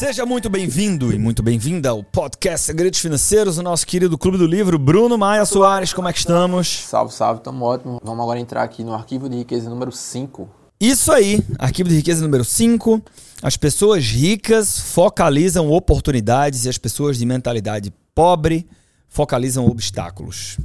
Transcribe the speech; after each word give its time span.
Seja 0.00 0.24
muito 0.24 0.48
bem-vindo 0.48 1.12
e 1.12 1.18
muito 1.18 1.42
bem-vinda 1.42 1.90
ao 1.90 2.02
podcast 2.02 2.64
Segredos 2.64 3.00
Financeiros, 3.00 3.58
o 3.58 3.62
nosso 3.62 3.86
querido 3.86 4.16
Clube 4.16 4.38
do 4.38 4.46
Livro. 4.46 4.78
Bruno 4.78 5.18
Maia 5.18 5.44
Soares, 5.44 5.92
como 5.92 6.08
é 6.08 6.12
que 6.14 6.20
estamos? 6.20 6.68
Salve, 6.68 7.12
salve, 7.12 7.40
estamos 7.40 7.60
ótimo. 7.68 8.00
Vamos 8.02 8.22
agora 8.22 8.40
entrar 8.40 8.62
aqui 8.62 8.82
no 8.82 8.94
arquivo 8.94 9.28
de 9.28 9.36
riqueza 9.36 9.68
número 9.68 9.92
5. 9.92 10.48
Isso 10.80 11.12
aí, 11.12 11.44
arquivo 11.58 11.90
de 11.90 11.96
riqueza 11.96 12.22
número 12.22 12.46
5. 12.46 13.02
As 13.42 13.58
pessoas 13.58 14.06
ricas 14.06 14.80
focalizam 14.80 15.70
oportunidades 15.70 16.64
e 16.64 16.70
as 16.70 16.78
pessoas 16.78 17.18
de 17.18 17.26
mentalidade 17.26 17.92
pobre 18.14 18.66
focalizam 19.06 19.66
obstáculos. 19.66 20.56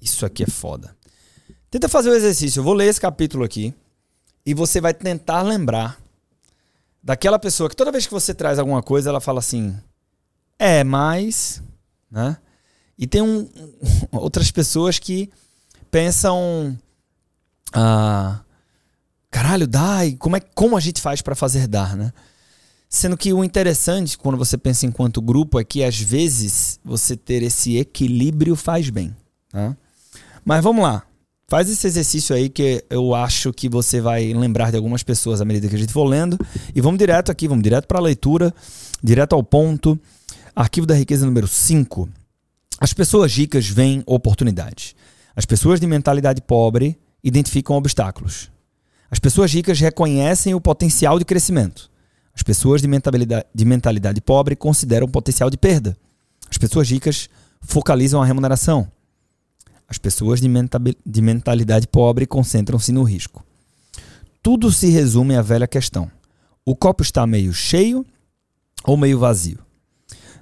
Isso 0.00 0.26
aqui 0.26 0.42
é 0.42 0.48
foda. 0.48 0.92
Tenta 1.70 1.88
fazer 1.88 2.10
o 2.10 2.16
exercício. 2.16 2.58
Eu 2.58 2.64
vou 2.64 2.74
ler 2.74 2.88
esse 2.88 3.00
capítulo 3.00 3.44
aqui 3.44 3.72
e 4.44 4.52
você 4.52 4.80
vai 4.80 4.92
tentar 4.92 5.42
lembrar 5.42 6.01
daquela 7.02 7.38
pessoa 7.38 7.68
que 7.68 7.76
toda 7.76 7.92
vez 7.92 8.06
que 8.06 8.12
você 8.12 8.34
traz 8.34 8.58
alguma 8.58 8.82
coisa, 8.82 9.10
ela 9.10 9.20
fala 9.20 9.40
assim: 9.40 9.76
"É, 10.58 10.84
mas", 10.84 11.62
né? 12.10 12.36
E 12.98 13.06
tem 13.06 13.22
um, 13.22 13.48
outras 14.12 14.50
pessoas 14.50 14.98
que 14.98 15.30
pensam 15.90 16.78
ah, 17.72 18.40
caralho, 19.30 19.66
dá, 19.66 20.04
e 20.04 20.16
como 20.16 20.36
é 20.36 20.40
como 20.40 20.76
a 20.76 20.80
gente 20.80 21.00
faz 21.00 21.22
para 21.22 21.34
fazer 21.34 21.66
dar, 21.66 21.96
né? 21.96 22.12
Sendo 22.88 23.16
que 23.16 23.32
o 23.32 23.42
interessante 23.42 24.18
quando 24.18 24.36
você 24.36 24.58
pensa 24.58 24.84
enquanto 24.84 25.22
grupo 25.22 25.58
é 25.58 25.64
que 25.64 25.82
às 25.82 25.98
vezes 25.98 26.78
você 26.84 27.16
ter 27.16 27.42
esse 27.42 27.78
equilíbrio 27.78 28.54
faz 28.54 28.90
bem, 28.90 29.16
tá? 29.50 29.74
Mas 30.44 30.62
vamos 30.62 30.82
lá. 30.82 31.02
Faz 31.52 31.68
esse 31.68 31.86
exercício 31.86 32.34
aí 32.34 32.48
que 32.48 32.82
eu 32.88 33.14
acho 33.14 33.52
que 33.52 33.68
você 33.68 34.00
vai 34.00 34.32
lembrar 34.32 34.70
de 34.70 34.78
algumas 34.78 35.02
pessoas 35.02 35.38
à 35.38 35.44
medida 35.44 35.68
que 35.68 35.74
a 35.76 35.78
gente 35.78 35.92
for 35.92 36.04
lendo. 36.04 36.38
E 36.74 36.80
vamos 36.80 36.98
direto 36.98 37.30
aqui, 37.30 37.46
vamos 37.46 37.62
direto 37.62 37.86
para 37.86 37.98
a 37.98 38.00
leitura, 38.00 38.54
direto 39.04 39.34
ao 39.34 39.42
ponto. 39.42 40.00
Arquivo 40.56 40.86
da 40.86 40.94
riqueza 40.94 41.26
número 41.26 41.46
5. 41.46 42.08
As 42.80 42.94
pessoas 42.94 43.36
ricas 43.36 43.68
veem 43.68 44.02
oportunidades. 44.06 44.94
As 45.36 45.44
pessoas 45.44 45.78
de 45.78 45.86
mentalidade 45.86 46.40
pobre 46.40 46.98
identificam 47.22 47.76
obstáculos. 47.76 48.50
As 49.10 49.18
pessoas 49.18 49.52
ricas 49.52 49.78
reconhecem 49.78 50.54
o 50.54 50.60
potencial 50.60 51.18
de 51.18 51.24
crescimento. 51.26 51.90
As 52.34 52.42
pessoas 52.42 52.80
de 52.80 52.88
mentalidade, 52.88 53.44
de 53.54 53.64
mentalidade 53.66 54.22
pobre 54.22 54.56
consideram 54.56 55.06
o 55.06 55.10
potencial 55.10 55.50
de 55.50 55.58
perda. 55.58 55.98
As 56.50 56.56
pessoas 56.56 56.88
ricas 56.88 57.28
focalizam 57.60 58.22
a 58.22 58.24
remuneração. 58.24 58.90
As 59.92 59.98
pessoas 59.98 60.40
de, 60.40 60.48
de 61.04 61.20
mentalidade 61.20 61.86
pobre 61.86 62.24
concentram-se 62.24 62.90
no 62.92 63.02
risco. 63.02 63.44
Tudo 64.42 64.72
se 64.72 64.88
resume 64.88 65.36
à 65.36 65.42
velha 65.42 65.68
questão: 65.68 66.10
o 66.64 66.74
copo 66.74 67.02
está 67.02 67.26
meio 67.26 67.52
cheio 67.52 68.02
ou 68.84 68.96
meio 68.96 69.18
vazio? 69.18 69.58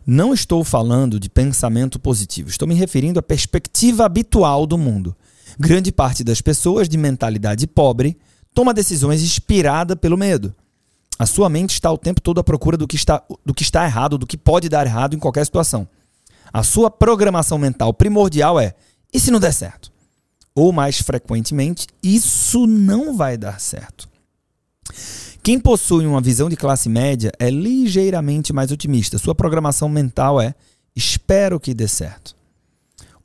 Não 0.06 0.32
estou 0.32 0.62
falando 0.62 1.18
de 1.18 1.28
pensamento 1.28 1.98
positivo, 1.98 2.48
estou 2.48 2.68
me 2.68 2.76
referindo 2.76 3.18
à 3.18 3.22
perspectiva 3.22 4.04
habitual 4.04 4.68
do 4.68 4.78
mundo. 4.78 5.16
Grande 5.58 5.90
parte 5.90 6.22
das 6.22 6.40
pessoas 6.40 6.88
de 6.88 6.96
mentalidade 6.96 7.66
pobre 7.66 8.16
toma 8.54 8.72
decisões 8.72 9.20
inspirada 9.20 9.96
pelo 9.96 10.16
medo. 10.16 10.54
A 11.18 11.26
sua 11.26 11.48
mente 11.48 11.72
está 11.72 11.90
o 11.90 11.98
tempo 11.98 12.20
todo 12.20 12.38
à 12.38 12.44
procura 12.44 12.76
do 12.76 12.86
que 12.86 12.94
está, 12.94 13.20
do 13.44 13.52
que 13.52 13.64
está 13.64 13.84
errado, 13.84 14.16
do 14.16 14.28
que 14.28 14.36
pode 14.36 14.68
dar 14.68 14.86
errado 14.86 15.16
em 15.16 15.18
qualquer 15.18 15.44
situação. 15.44 15.88
A 16.52 16.62
sua 16.62 16.88
programação 16.88 17.58
mental 17.58 17.92
primordial 17.92 18.60
é 18.60 18.76
e 19.12 19.18
se 19.18 19.30
não 19.30 19.40
der 19.40 19.52
certo? 19.52 19.90
Ou 20.54 20.72
mais 20.72 21.00
frequentemente, 21.00 21.86
isso 22.02 22.66
não 22.66 23.16
vai 23.16 23.36
dar 23.36 23.60
certo. 23.60 24.08
Quem 25.42 25.58
possui 25.58 26.06
uma 26.06 26.20
visão 26.20 26.48
de 26.48 26.56
classe 26.56 26.88
média 26.88 27.32
é 27.38 27.48
ligeiramente 27.48 28.52
mais 28.52 28.70
otimista. 28.70 29.18
Sua 29.18 29.34
programação 29.34 29.88
mental 29.88 30.40
é: 30.40 30.54
espero 30.94 31.58
que 31.58 31.72
dê 31.72 31.88
certo. 31.88 32.36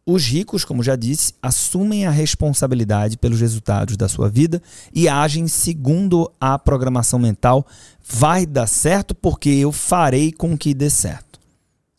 Os 0.06 0.24
ricos, 0.24 0.63
como 0.63 0.84
já 0.84 0.95
disse, 0.95 1.34
assumem 1.41 2.06
a 2.06 2.12
responsabilidade 2.12 3.18
pelos 3.18 3.41
resultados 3.41 3.97
da 3.97 4.07
sua 4.07 4.29
vida 4.29 4.62
e 4.94 5.09
agem 5.09 5.47
segundo 5.47 6.31
a 6.40 6.57
programação 6.57 7.19
mental: 7.19 7.66
vai 8.07 8.45
dar 8.45 8.68
certo 8.68 9.13
porque 9.13 9.50
eu 9.50 9.72
farei 9.72 10.31
com 10.31 10.57
que 10.57 10.74
dê 10.74 10.90
certo. 10.90 11.40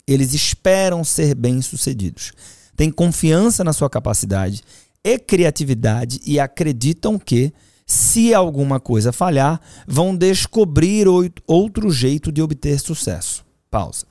Eles 0.06 0.32
esperam 0.32 1.02
ser 1.02 1.34
bem-sucedidos 1.34 2.32
têm 2.76 2.91
confiança 2.91 3.64
na 3.64 3.72
sua 3.72 3.88
capacidade 3.88 4.62
e 5.03 5.19
criatividade 5.19 6.20
e 6.26 6.38
acreditam 6.38 7.19
que, 7.19 7.53
se 7.87 8.34
alguma 8.34 8.78
coisa 8.78 9.12
falhar, 9.12 9.60
vão 9.87 10.14
descobrir 10.16 11.06
outro 11.47 11.91
jeito 11.91 12.31
de 12.31 12.42
obter 12.42 12.78
sucesso. 12.78 13.44
Pausa. 13.70 14.06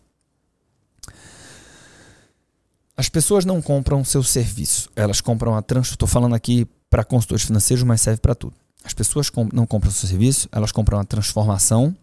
As 2.97 3.09
pessoas 3.09 3.43
não 3.43 3.61
compram 3.61 4.05
seu 4.05 4.23
serviço, 4.23 4.89
elas 4.95 5.19
compram 5.19 5.55
a 5.55 5.61
trans. 5.61 5.89
Estou 5.89 6.07
falando 6.07 6.33
aqui 6.33 6.65
para 6.89 7.03
consultores 7.03 7.43
financeiros, 7.43 7.83
mas 7.83 7.99
serve 7.99 8.21
para 8.21 8.33
tudo. 8.33 8.53
As 8.85 8.93
pessoas 8.93 9.29
comp 9.29 9.51
não 9.51 9.65
compram 9.65 9.91
seu 9.91 10.07
serviço, 10.07 10.47
elas 10.51 10.71
compram 10.71 10.99
a 10.99 11.03
transformação 11.03 11.95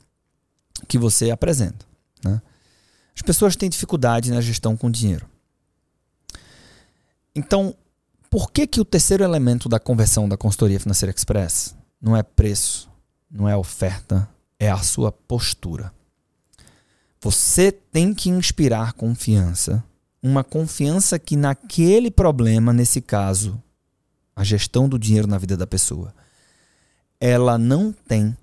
que 0.87 0.99
você 0.99 1.31
apresenta. 1.31 1.87
Né? 2.23 2.43
As 3.17 3.23
pessoas 3.23 3.57
têm 3.57 3.71
dificuldade 3.71 4.31
na 4.31 4.41
gestão 4.41 4.77
com 4.77 4.91
dinheiro. 4.91 5.27
Então, 7.35 7.75
por 8.31 8.51
que, 8.51 8.67
que 8.67 8.81
o 8.81 8.85
terceiro 8.85 9.25
elemento 9.25 9.69
da 9.69 9.79
conversão 9.79 10.29
da 10.29 10.37
consultoria 10.37 10.81
financeira 10.81 11.15
express 11.15 11.75
não 12.01 12.17
é 12.17 12.23
preço, 12.23 12.91
não 13.31 13.49
é 13.49 13.57
oferta, 13.57 14.29
é 14.59 14.71
a 14.71 14.79
sua 14.79 15.13
postura? 15.13 15.93
Você 17.21 17.71
tem 17.71 18.13
que 18.13 18.31
inspirar 18.31 18.95
confiança, 18.95 19.85
uma 20.23 20.43
confiança 20.43 21.19
que 21.19 21.37
naquele 21.37 22.11
problema, 22.11 22.73
nesse 22.73 23.01
caso, 23.01 23.63
a 24.35 24.43
gestão 24.43 24.89
do 24.89 24.99
dinheiro 24.99 25.29
na 25.29 25.39
vida 25.39 25.57
da 25.57 25.67
pessoa, 25.67 26.15
ela 27.21 27.57
não 27.57 27.93
tem 27.93 28.37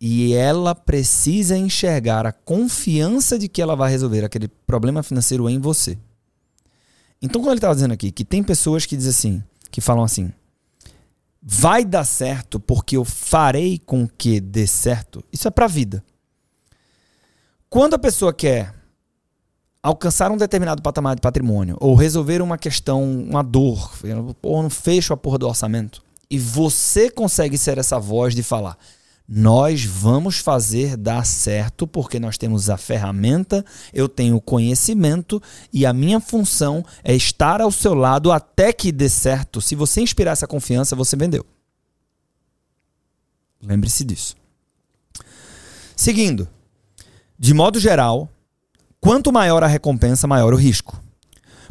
e 0.00 0.34
ela 0.34 0.74
precisa 0.74 1.56
enxergar 1.56 2.26
a 2.26 2.32
confiança 2.32 3.38
de 3.38 3.48
que 3.48 3.62
ela 3.62 3.74
vai 3.74 3.90
resolver 3.90 4.24
aquele 4.24 4.48
problema 4.48 5.02
financeiro 5.02 5.48
em 5.48 5.58
você. 5.58 5.96
Então, 7.20 7.40
quando 7.40 7.52
ele 7.52 7.58
estava 7.58 7.74
dizendo 7.74 7.92
aqui 7.92 8.10
que 8.10 8.24
tem 8.24 8.42
pessoas 8.42 8.86
que 8.86 8.96
dizem 8.96 9.10
assim, 9.10 9.44
que 9.70 9.80
falam 9.80 10.04
assim, 10.04 10.32
vai 11.42 11.84
dar 11.84 12.04
certo 12.04 12.58
porque 12.58 12.96
eu 12.96 13.04
farei 13.04 13.78
com 13.78 14.06
que 14.06 14.40
dê 14.40 14.66
certo, 14.66 15.24
isso 15.32 15.48
é 15.48 15.50
para 15.50 15.64
a 15.64 15.68
vida. 15.68 16.04
Quando 17.68 17.94
a 17.94 17.98
pessoa 17.98 18.32
quer 18.32 18.74
alcançar 19.82 20.30
um 20.32 20.36
determinado 20.36 20.82
patamar 20.82 21.14
de 21.14 21.20
patrimônio 21.20 21.76
ou 21.80 21.94
resolver 21.94 22.42
uma 22.42 22.58
questão, 22.58 23.04
uma 23.04 23.42
dor, 23.42 23.92
ou 24.42 24.62
não 24.62 24.70
fecho 24.70 25.12
a 25.12 25.16
porra 25.16 25.38
do 25.38 25.46
orçamento, 25.46 26.02
e 26.28 26.38
você 26.38 27.08
consegue 27.08 27.56
ser 27.56 27.78
essa 27.78 27.98
voz 27.98 28.34
de 28.34 28.42
falar, 28.42 28.76
nós 29.28 29.84
vamos 29.84 30.38
fazer 30.38 30.96
dar 30.96 31.26
certo 31.26 31.86
porque 31.86 32.20
nós 32.20 32.38
temos 32.38 32.70
a 32.70 32.76
ferramenta, 32.76 33.64
eu 33.92 34.08
tenho 34.08 34.36
o 34.36 34.40
conhecimento 34.40 35.42
e 35.72 35.84
a 35.84 35.92
minha 35.92 36.20
função 36.20 36.84
é 37.02 37.14
estar 37.14 37.60
ao 37.60 37.72
seu 37.72 37.94
lado 37.94 38.30
até 38.30 38.72
que 38.72 38.92
dê 38.92 39.08
certo. 39.08 39.60
Se 39.60 39.74
você 39.74 40.00
inspirar 40.00 40.32
essa 40.32 40.46
confiança, 40.46 40.94
você 40.94 41.16
vendeu. 41.16 41.44
Lembre-se 43.60 44.04
disso. 44.04 44.36
Seguindo, 45.96 46.48
de 47.38 47.52
modo 47.52 47.80
geral, 47.80 48.30
quanto 49.00 49.32
maior 49.32 49.64
a 49.64 49.66
recompensa, 49.66 50.26
maior 50.26 50.54
o 50.54 50.56
risco. 50.56 51.02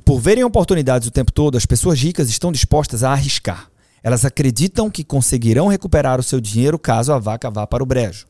Por 0.04 0.20
verem 0.20 0.44
oportunidades 0.44 1.08
o 1.08 1.12
tempo 1.12 1.32
todo, 1.32 1.58
as 1.58 1.66
pessoas 1.66 2.00
ricas 2.02 2.30
estão 2.30 2.52
dispostas 2.52 3.02
a 3.02 3.12
arriscar. 3.12 3.70
Elas 4.06 4.24
acreditam 4.24 4.88
que 4.88 5.04
conseguirão 5.04 5.66
recuperar 5.66 6.20
o 6.20 6.24
seu 6.24 6.40
dinheiro 6.40 6.78
caso 6.78 7.12
a 7.12 7.18
vaca 7.18 7.50
vá 7.50 7.66
para 7.66 7.82
o 7.82 7.88
brejo. 7.88 8.28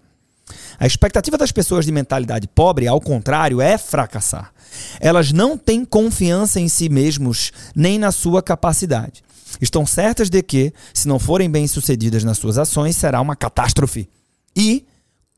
A 0.79 0.87
expectativa 0.87 1.37
das 1.37 1.51
pessoas 1.51 1.85
de 1.85 1.91
mentalidade 1.91 2.47
pobre, 2.47 2.87
ao 2.87 3.01
contrário, 3.01 3.59
é 3.59 3.77
fracassar. 3.77 4.53
Elas 5.01 5.33
não 5.33 5.57
têm 5.57 5.83
confiança 5.83 6.61
em 6.61 6.69
si 6.69 6.87
mesmos 6.87 7.51
nem 7.75 7.99
na 7.99 8.13
sua 8.13 8.41
capacidade. 8.41 9.21
Estão 9.59 9.85
certas 9.85 10.29
de 10.29 10.41
que, 10.41 10.71
se 10.93 11.09
não 11.09 11.19
forem 11.19 11.51
bem-sucedidas 11.51 12.23
nas 12.23 12.37
suas 12.37 12.57
ações, 12.57 12.95
será 12.95 13.19
uma 13.19 13.35
catástrofe. 13.35 14.07
E, 14.55 14.85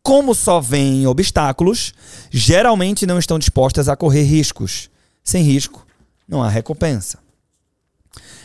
como 0.04 0.36
só 0.36 0.60
veem 0.60 1.08
obstáculos, 1.08 1.96
geralmente 2.30 3.08
não 3.08 3.18
estão 3.18 3.40
dispostas 3.40 3.90
a 3.90 3.96
correr 3.96 4.22
riscos. 4.22 4.88
Sem 5.24 5.42
risco, 5.42 5.84
não 6.28 6.44
há 6.44 6.48
recompensa. 6.48 7.18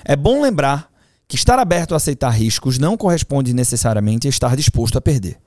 É 0.03 0.17
bom 0.17 0.41
lembrar 0.41 0.91
que 1.33 1.37
estar 1.39 1.59
aberto 1.59 1.95
a 1.95 1.97
aceitar 1.97 2.29
riscos 2.29 2.77
não 2.77 2.95
corresponde 2.95 3.55
necessariamente 3.55 4.27
a 4.27 4.31
estar 4.31 4.55
disposto 4.55 4.99
a 4.99 5.01
perder. 5.01 5.39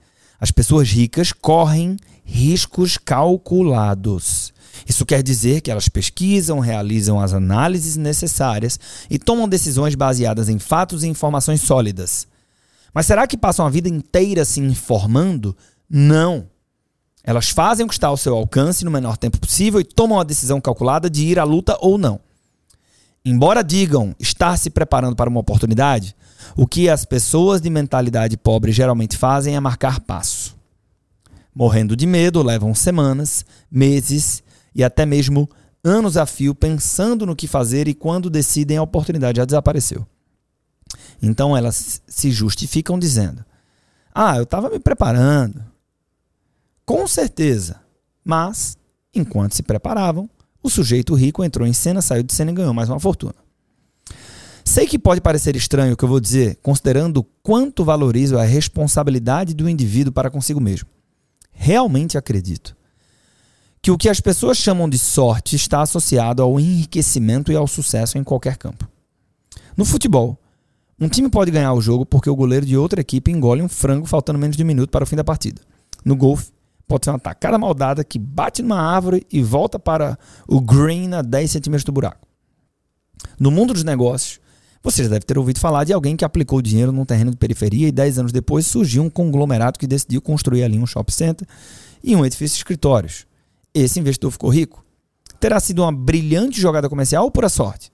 As 0.41 0.49
pessoas 0.49 0.89
ricas 0.89 1.31
correm 1.31 1.95
riscos 2.23 2.97
calculados. 2.97 4.51
Isso 4.89 5.05
quer 5.05 5.21
dizer 5.21 5.61
que 5.61 5.69
elas 5.69 5.87
pesquisam, 5.87 6.59
realizam 6.59 7.19
as 7.21 7.33
análises 7.33 7.97
necessárias 7.97 8.79
e 9.11 9.19
tomam 9.19 9.47
decisões 9.47 9.93
baseadas 9.93 10.49
em 10.49 10.57
fatos 10.57 11.03
e 11.03 11.07
informações 11.07 11.61
sólidas. 11.61 12.25
Mas 12.91 13.05
será 13.05 13.27
que 13.27 13.37
passam 13.37 13.63
a 13.63 13.69
vida 13.69 13.87
inteira 13.87 14.43
se 14.43 14.59
informando? 14.59 15.55
Não. 15.87 16.47
Elas 17.23 17.51
fazem 17.51 17.85
o 17.85 17.87
que 17.87 17.93
está 17.93 18.07
ao 18.07 18.17
seu 18.17 18.35
alcance 18.35 18.83
no 18.83 18.89
menor 18.89 19.17
tempo 19.17 19.39
possível 19.39 19.79
e 19.79 19.83
tomam 19.83 20.19
a 20.19 20.23
decisão 20.23 20.59
calculada 20.59 21.11
de 21.11 21.27
ir 21.27 21.37
à 21.37 21.43
luta 21.43 21.77
ou 21.79 21.95
não. 21.95 22.19
Embora 23.25 23.63
digam 23.63 24.15
estar 24.19 24.55
se 24.55 24.69
preparando 24.69 25.15
para 25.15 25.29
uma 25.29 25.39
oportunidade, 25.39 26.15
o 26.55 26.67
que 26.67 26.87
as 26.87 27.03
pessoas 27.05 27.59
de 27.59 27.71
mentalidade 27.71 28.37
pobre 28.37 28.71
geralmente 28.71 29.17
fazem 29.17 29.55
é 29.55 29.59
marcar 29.59 29.99
passo. 29.99 30.55
Morrendo 31.53 31.95
de 31.95 32.05
medo, 32.05 32.43
levam 32.43 32.75
semanas, 32.75 33.43
meses 33.71 34.43
e 34.75 34.83
até 34.83 35.07
mesmo 35.07 35.49
anos 35.83 36.17
a 36.17 36.27
fio 36.27 36.53
pensando 36.53 37.25
no 37.25 37.35
que 37.35 37.47
fazer 37.47 37.87
e 37.87 37.95
quando 37.95 38.29
decidem 38.29 38.77
a 38.77 38.83
oportunidade 38.83 39.37
já 39.37 39.45
desapareceu. 39.45 40.05
Então 41.19 41.57
elas 41.57 42.03
se 42.07 42.29
justificam 42.29 42.99
dizendo: 42.99 43.43
Ah, 44.13 44.37
eu 44.37 44.43
estava 44.43 44.69
me 44.69 44.79
preparando. 44.79 45.63
Com 46.85 47.07
certeza. 47.07 47.81
Mas, 48.23 48.77
enquanto 49.13 49.55
se 49.55 49.63
preparavam, 49.63 50.29
o 50.65 50.69
sujeito 50.69 51.13
rico 51.13 51.43
entrou 51.43 51.67
em 51.67 51.73
cena, 51.73 52.01
saiu 52.01 52.23
de 52.23 52.33
cena 52.33 52.51
e 52.51 52.53
ganhou 52.55 52.73
mais 52.73 52.89
uma 52.89 52.99
fortuna. 52.99 53.35
Sei 54.63 54.87
que 54.87 54.97
pode 54.97 55.21
parecer 55.21 55.55
estranho 55.55 55.93
o 55.93 55.97
que 55.97 56.03
eu 56.03 56.09
vou 56.09 56.19
dizer, 56.19 56.57
considerando 56.61 57.23
quanto 57.43 57.85
valorizo 57.85 58.37
a 58.37 58.43
responsabilidade 58.43 59.53
do 59.53 59.69
indivíduo 59.69 60.11
para 60.11 60.31
consigo 60.31 60.59
mesmo. 60.59 60.89
Realmente 61.51 62.17
acredito 62.17 62.75
que 63.79 63.91
o 63.91 63.97
que 63.97 64.09
as 64.09 64.19
pessoas 64.19 64.57
chamam 64.57 64.89
de 64.89 64.97
sorte 64.97 65.55
está 65.55 65.81
associado 65.83 66.41
ao 66.41 66.59
enriquecimento 66.59 67.51
e 67.51 67.55
ao 67.55 67.67
sucesso 67.67 68.17
em 68.17 68.23
qualquer 68.23 68.57
campo. 68.57 68.89
No 69.77 69.85
futebol, 69.85 70.35
um 70.99 71.07
time 71.07 71.29
pode 71.29 71.51
ganhar 71.51 71.73
o 71.73 71.81
jogo 71.81 72.07
porque 72.07 72.29
o 72.29 72.35
goleiro 72.35 72.65
de 72.65 72.75
outra 72.75 73.01
equipe 73.01 73.29
engole 73.29 73.61
um 73.61 73.69
frango 73.69 74.07
faltando 74.07 74.39
menos 74.39 74.57
de 74.57 74.63
um 74.63 74.65
minuto 74.65 74.89
para 74.89 75.03
o 75.03 75.07
fim 75.07 75.15
da 75.15 75.23
partida. 75.23 75.61
No 76.03 76.15
golfe, 76.15 76.51
pode 76.87 77.05
ser 77.05 77.11
uma 77.11 77.19
tacada 77.19 77.57
maldada 77.57 78.03
que 78.03 78.19
bate 78.19 78.61
numa 78.61 78.79
árvore 78.79 79.25
e 79.31 79.41
volta 79.41 79.79
para 79.79 80.17
o 80.47 80.61
green 80.61 81.13
a 81.13 81.21
10 81.21 81.51
centímetros 81.51 81.83
do 81.83 81.91
buraco. 81.91 82.27
No 83.39 83.51
mundo 83.51 83.73
dos 83.73 83.83
negócios, 83.83 84.39
você 84.83 85.03
já 85.03 85.09
deve 85.09 85.25
ter 85.25 85.37
ouvido 85.37 85.59
falar 85.59 85.83
de 85.83 85.93
alguém 85.93 86.15
que 86.15 86.23
aplicou 86.23 86.61
dinheiro 86.61 86.91
num 86.91 87.05
terreno 87.05 87.31
de 87.31 87.37
periferia 87.37 87.87
e 87.87 87.91
10 87.91 88.19
anos 88.19 88.31
depois 88.31 88.67
surgiu 88.67 89.03
um 89.03 89.09
conglomerado 89.09 89.79
que 89.79 89.87
decidiu 89.87 90.21
construir 90.21 90.63
ali 90.63 90.77
um 90.77 90.85
shopping 90.85 91.11
center 91.11 91.47
e 92.03 92.15
um 92.15 92.23
edifício 92.23 92.55
de 92.55 92.59
escritórios. 92.59 93.25
Esse 93.73 93.99
investidor 93.99 94.31
ficou 94.31 94.49
rico? 94.49 94.85
Terá 95.39 95.59
sido 95.59 95.81
uma 95.81 95.91
brilhante 95.91 96.61
jogada 96.61 96.87
comercial 96.87 97.23
ou 97.23 97.31
pura 97.31 97.49
sorte? 97.49 97.91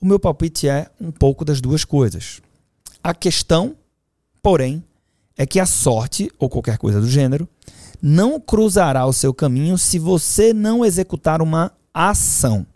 O 0.00 0.06
meu 0.06 0.18
palpite 0.18 0.68
é 0.68 0.90
um 1.00 1.10
pouco 1.10 1.44
das 1.44 1.60
duas 1.60 1.84
coisas. 1.84 2.40
A 3.02 3.14
questão, 3.14 3.76
porém, 4.42 4.82
é 5.38 5.46
que 5.46 5.60
a 5.60 5.64
sorte, 5.64 6.28
ou 6.36 6.50
qualquer 6.50 6.76
coisa 6.76 7.00
do 7.00 7.08
gênero, 7.08 7.48
não 8.02 8.40
cruzará 8.40 9.06
o 9.06 9.12
seu 9.12 9.32
caminho 9.32 9.78
se 9.78 9.96
você 9.96 10.52
não 10.52 10.84
executar 10.84 11.40
uma 11.40 11.72
ação. 11.94 12.66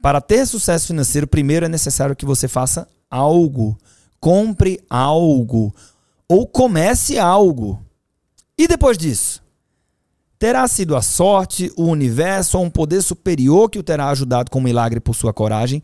Para 0.00 0.20
ter 0.20 0.46
sucesso 0.46 0.86
financeiro, 0.86 1.26
primeiro 1.26 1.66
é 1.66 1.68
necessário 1.68 2.14
que 2.14 2.24
você 2.24 2.46
faça 2.46 2.86
algo. 3.10 3.76
Compre 4.20 4.80
algo. 4.88 5.74
Ou 6.28 6.46
comece 6.46 7.18
algo. 7.18 7.82
E 8.56 8.68
depois 8.68 8.96
disso? 8.96 9.42
Terá 10.38 10.66
sido 10.66 10.96
a 10.96 11.02
sorte, 11.02 11.72
o 11.76 11.84
universo 11.84 12.58
ou 12.58 12.64
um 12.64 12.70
poder 12.70 13.02
superior 13.02 13.68
que 13.68 13.78
o 13.78 13.82
terá 13.82 14.10
ajudado 14.10 14.50
com 14.50 14.58
um 14.58 14.62
milagre 14.62 14.98
por 14.98 15.14
sua 15.14 15.32
coragem 15.32 15.82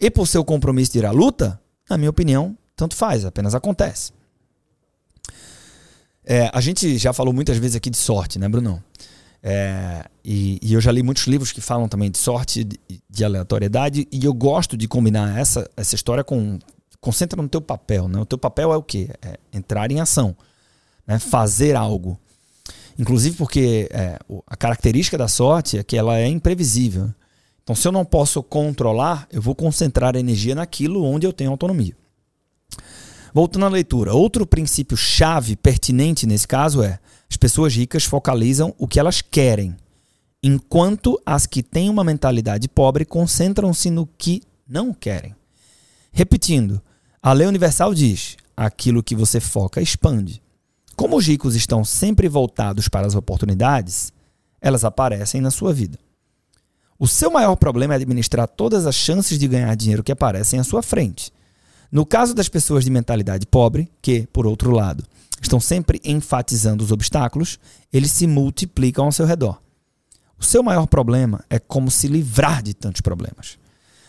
e 0.00 0.10
por 0.10 0.26
seu 0.26 0.44
compromisso 0.44 0.92
de 0.92 0.98
ir 0.98 1.06
à 1.06 1.10
luta? 1.10 1.60
Na 1.90 1.96
minha 1.96 2.10
opinião, 2.10 2.56
tanto 2.76 2.94
faz, 2.94 3.24
apenas 3.24 3.56
acontece. 3.56 4.17
É, 6.30 6.50
a 6.52 6.60
gente 6.60 6.98
já 6.98 7.10
falou 7.14 7.32
muitas 7.32 7.56
vezes 7.56 7.74
aqui 7.74 7.88
de 7.88 7.96
sorte, 7.96 8.38
né, 8.38 8.46
Bruno? 8.46 8.84
É, 9.42 10.04
e, 10.22 10.58
e, 10.62 10.74
eu 10.74 10.80
já 10.80 10.92
li 10.92 11.02
muitos 11.02 11.26
livros 11.26 11.52
que 11.52 11.60
falam 11.62 11.88
também 11.88 12.10
de 12.10 12.18
sorte, 12.18 12.64
de, 12.64 12.78
de, 13.08 13.24
aleatoriedade, 13.24 14.06
e 14.12 14.26
eu 14.26 14.34
gosto 14.34 14.76
de 14.76 14.86
combinar 14.86 15.38
essa, 15.38 15.70
essa 15.74 15.94
história 15.94 16.22
com. 16.22 16.58
Concentra 17.00 17.40
no 17.40 17.48
teu 17.48 17.60
papel, 17.60 18.08
né? 18.08 18.20
O 18.20 18.26
teu 18.26 18.36
papel 18.36 18.72
é 18.72 18.76
o 18.76 18.82
quê? 18.82 19.08
É 19.22 19.38
entrar 19.52 19.90
em 19.90 20.00
ação, 20.00 20.36
né? 21.06 21.18
fazer 21.18 21.76
algo. 21.76 22.18
Inclusive 22.98 23.36
porque 23.36 23.88
é, 23.92 24.18
a 24.46 24.56
característica 24.56 25.16
da 25.16 25.28
sorte 25.28 25.78
é 25.78 25.84
que 25.84 25.96
ela 25.96 26.18
é 26.18 26.26
imprevisível. 26.26 27.08
Então, 27.62 27.76
se 27.76 27.86
eu 27.86 27.92
não 27.92 28.04
posso 28.04 28.42
controlar, 28.42 29.28
eu 29.30 29.40
vou 29.40 29.54
concentrar 29.54 30.16
energia 30.16 30.56
naquilo 30.56 31.04
onde 31.04 31.24
eu 31.24 31.32
tenho 31.32 31.52
autonomia. 31.52 31.94
Voltando 33.32 33.66
à 33.66 33.68
leitura, 33.68 34.14
outro 34.14 34.46
princípio 34.46 34.96
chave 34.96 35.56
pertinente 35.56 36.26
nesse 36.26 36.46
caso 36.46 36.82
é: 36.82 36.98
as 37.30 37.36
pessoas 37.36 37.74
ricas 37.74 38.04
focalizam 38.04 38.74
o 38.78 38.88
que 38.88 38.98
elas 38.98 39.20
querem, 39.20 39.76
enquanto 40.42 41.20
as 41.24 41.46
que 41.46 41.62
têm 41.62 41.90
uma 41.90 42.04
mentalidade 42.04 42.68
pobre 42.68 43.04
concentram-se 43.04 43.90
no 43.90 44.06
que 44.06 44.42
não 44.68 44.92
querem. 44.92 45.34
Repetindo, 46.12 46.80
a 47.22 47.32
lei 47.32 47.46
universal 47.46 47.94
diz: 47.94 48.36
aquilo 48.56 49.02
que 49.02 49.14
você 49.14 49.40
foca 49.40 49.80
expande. 49.80 50.42
Como 50.96 51.16
os 51.16 51.26
ricos 51.26 51.54
estão 51.54 51.84
sempre 51.84 52.28
voltados 52.28 52.88
para 52.88 53.06
as 53.06 53.14
oportunidades, 53.14 54.12
elas 54.60 54.84
aparecem 54.84 55.40
na 55.40 55.50
sua 55.50 55.72
vida. 55.72 55.98
O 56.98 57.06
seu 57.06 57.30
maior 57.30 57.54
problema 57.54 57.94
é 57.94 57.96
administrar 57.96 58.48
todas 58.48 58.84
as 58.84 58.96
chances 58.96 59.38
de 59.38 59.46
ganhar 59.46 59.72
dinheiro 59.76 60.02
que 60.02 60.10
aparecem 60.10 60.58
à 60.58 60.64
sua 60.64 60.82
frente. 60.82 61.32
No 61.90 62.04
caso 62.04 62.34
das 62.34 62.48
pessoas 62.48 62.84
de 62.84 62.90
mentalidade 62.90 63.46
pobre, 63.46 63.90
que, 64.02 64.26
por 64.30 64.46
outro 64.46 64.70
lado, 64.70 65.04
estão 65.40 65.58
sempre 65.58 66.00
enfatizando 66.04 66.84
os 66.84 66.92
obstáculos, 66.92 67.58
eles 67.90 68.12
se 68.12 68.26
multiplicam 68.26 69.06
ao 69.06 69.12
seu 69.12 69.24
redor. 69.24 69.58
O 70.38 70.44
seu 70.44 70.62
maior 70.62 70.86
problema 70.86 71.42
é 71.48 71.58
como 71.58 71.90
se 71.90 72.06
livrar 72.06 72.62
de 72.62 72.74
tantos 72.74 73.00
problemas. 73.00 73.58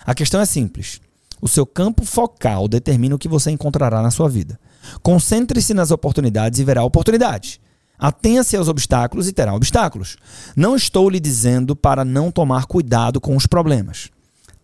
A 0.05 0.13
questão 0.13 0.41
é 0.41 0.45
simples. 0.45 0.99
O 1.41 1.47
seu 1.47 1.65
campo 1.65 2.03
focal 2.03 2.67
determina 2.67 3.15
o 3.15 3.19
que 3.19 3.29
você 3.29 3.49
encontrará 3.49 4.01
na 4.01 4.11
sua 4.11 4.27
vida. 4.27 4.59
Concentre-se 5.01 5.73
nas 5.73 5.89
oportunidades 5.89 6.59
e 6.59 6.65
verá 6.65 6.83
oportunidades. 6.83 7.59
Atenha-se 7.97 8.57
aos 8.57 8.67
obstáculos 8.67 9.27
e 9.27 9.33
terá 9.33 9.53
obstáculos. 9.53 10.17
Não 10.55 10.75
estou 10.75 11.09
lhe 11.09 11.19
dizendo 11.19 11.75
para 11.75 12.03
não 12.03 12.29
tomar 12.29 12.65
cuidado 12.65 13.21
com 13.21 13.35
os 13.35 13.45
problemas. 13.45 14.09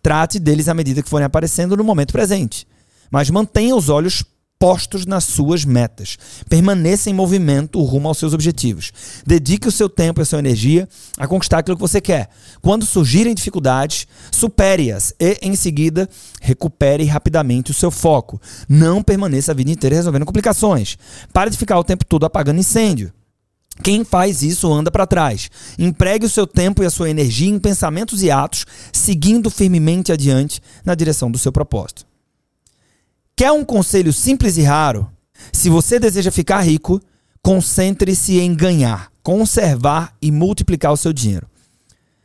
Trate 0.02 0.38
deles 0.38 0.68
à 0.68 0.74
medida 0.74 1.02
que 1.02 1.08
forem 1.08 1.24
aparecendo 1.24 1.76
no 1.76 1.84
momento 1.84 2.12
presente 2.12 2.66
mas 3.10 3.30
mantenha 3.30 3.74
os 3.74 3.88
olhos 3.88 4.24
postos 4.58 5.04
nas 5.06 5.24
suas 5.24 5.64
metas. 5.64 6.16
Permaneça 6.48 7.10
em 7.10 7.14
movimento 7.14 7.82
rumo 7.82 8.08
aos 8.08 8.18
seus 8.18 8.32
objetivos. 8.32 8.92
Dedique 9.26 9.68
o 9.68 9.72
seu 9.72 9.88
tempo 9.88 10.20
e 10.20 10.22
a 10.22 10.24
sua 10.24 10.38
energia 10.38 10.88
a 11.16 11.26
conquistar 11.26 11.58
aquilo 11.58 11.76
que 11.76 11.82
você 11.82 12.00
quer. 12.00 12.28
Quando 12.60 12.86
surgirem 12.86 13.34
dificuldades, 13.34 14.06
supere-as 14.30 15.14
e, 15.20 15.38
em 15.42 15.54
seguida, 15.54 16.08
recupere 16.40 17.04
rapidamente 17.04 17.70
o 17.70 17.74
seu 17.74 17.90
foco. 17.90 18.40
Não 18.68 19.02
permaneça 19.02 19.52
a 19.52 19.54
vida 19.54 19.70
inteira 19.70 19.96
resolvendo 19.96 20.26
complicações. 20.26 20.96
Pare 21.32 21.50
de 21.50 21.58
ficar 21.58 21.78
o 21.78 21.84
tempo 21.84 22.04
todo 22.04 22.24
apagando 22.24 22.60
incêndio. 22.60 23.12
Quem 23.82 24.04
faz 24.04 24.42
isso 24.42 24.72
anda 24.72 24.90
para 24.90 25.06
trás. 25.06 25.50
Empregue 25.78 26.24
o 26.24 26.30
seu 26.30 26.46
tempo 26.46 26.82
e 26.82 26.86
a 26.86 26.90
sua 26.90 27.10
energia 27.10 27.50
em 27.50 27.58
pensamentos 27.58 28.22
e 28.22 28.30
atos, 28.30 28.64
seguindo 28.90 29.50
firmemente 29.50 30.10
adiante 30.10 30.62
na 30.82 30.94
direção 30.94 31.30
do 31.30 31.36
seu 31.36 31.52
propósito. 31.52 32.06
Quer 33.38 33.52
um 33.52 33.62
conselho 33.62 34.14
simples 34.14 34.56
e 34.56 34.62
raro? 34.62 35.10
Se 35.52 35.68
você 35.68 36.00
deseja 36.00 36.30
ficar 36.30 36.62
rico, 36.62 37.02
concentre-se 37.42 38.38
em 38.40 38.54
ganhar, 38.54 39.12
conservar 39.22 40.16
e 40.22 40.32
multiplicar 40.32 40.90
o 40.90 40.96
seu 40.96 41.12
dinheiro. 41.12 41.46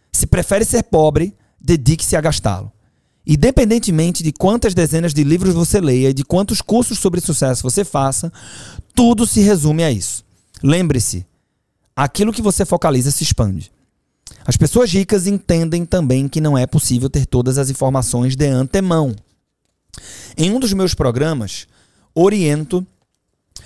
Se 0.10 0.26
prefere 0.26 0.64
ser 0.64 0.84
pobre, 0.84 1.36
dedique-se 1.60 2.16
a 2.16 2.22
gastá-lo. 2.22 2.72
Independentemente 3.28 4.24
de 4.24 4.32
quantas 4.32 4.74
dezenas 4.74 5.14
de 5.14 5.26
livros 5.26 5.54
você 5.54 5.82
leia 5.82 6.12
e 6.12 6.14
de 6.14 6.24
quantos 6.24 6.62
cursos 6.62 6.98
sobre 6.98 7.20
sucesso 7.20 7.62
você 7.62 7.84
faça, 7.84 8.32
tudo 8.96 9.28
se 9.28 9.42
resume 9.42 9.84
a 9.84 9.92
isso. 9.92 10.24
Lembre-se, 10.64 11.26
aquilo 11.94 12.32
que 12.32 12.42
você 12.42 12.64
focaliza 12.64 13.12
se 13.12 13.24
expande. 13.24 13.70
As 14.46 14.56
pessoas 14.56 14.90
ricas 14.90 15.28
entendem 15.28 15.86
também 15.86 16.30
que 16.30 16.40
não 16.40 16.58
é 16.58 16.66
possível 16.66 17.10
ter 17.10 17.26
todas 17.26 17.58
as 17.58 17.70
informações 17.70 18.34
de 18.34 18.48
antemão. 18.48 19.14
Em 20.38 20.52
um 20.52 20.60
dos 20.60 20.74
meus 20.74 20.94
programas, 20.94 21.68
oriento 22.14 22.86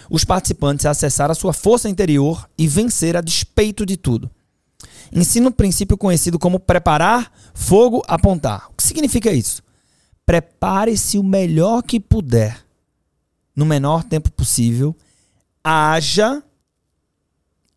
os 0.09 0.23
participantes 0.23 0.85
a 0.85 0.91
acessar 0.91 1.31
a 1.31 1.35
sua 1.35 1.53
força 1.53 1.89
interior 1.89 2.49
e 2.57 2.67
vencer 2.67 3.15
a 3.15 3.21
despeito 3.21 3.85
de 3.85 3.97
tudo. 3.97 4.29
Ensino 5.11 5.49
um 5.49 5.51
princípio 5.51 5.97
conhecido 5.97 6.39
como 6.39 6.59
preparar, 6.59 7.31
fogo, 7.53 8.03
apontar. 8.07 8.67
O 8.69 8.73
que 8.75 8.83
significa 8.83 9.31
isso? 9.31 9.63
Prepare-se 10.25 11.17
o 11.17 11.23
melhor 11.23 11.83
que 11.83 11.99
puder, 11.99 12.65
no 13.55 13.65
menor 13.65 14.03
tempo 14.03 14.31
possível, 14.31 14.95
haja 15.63 16.43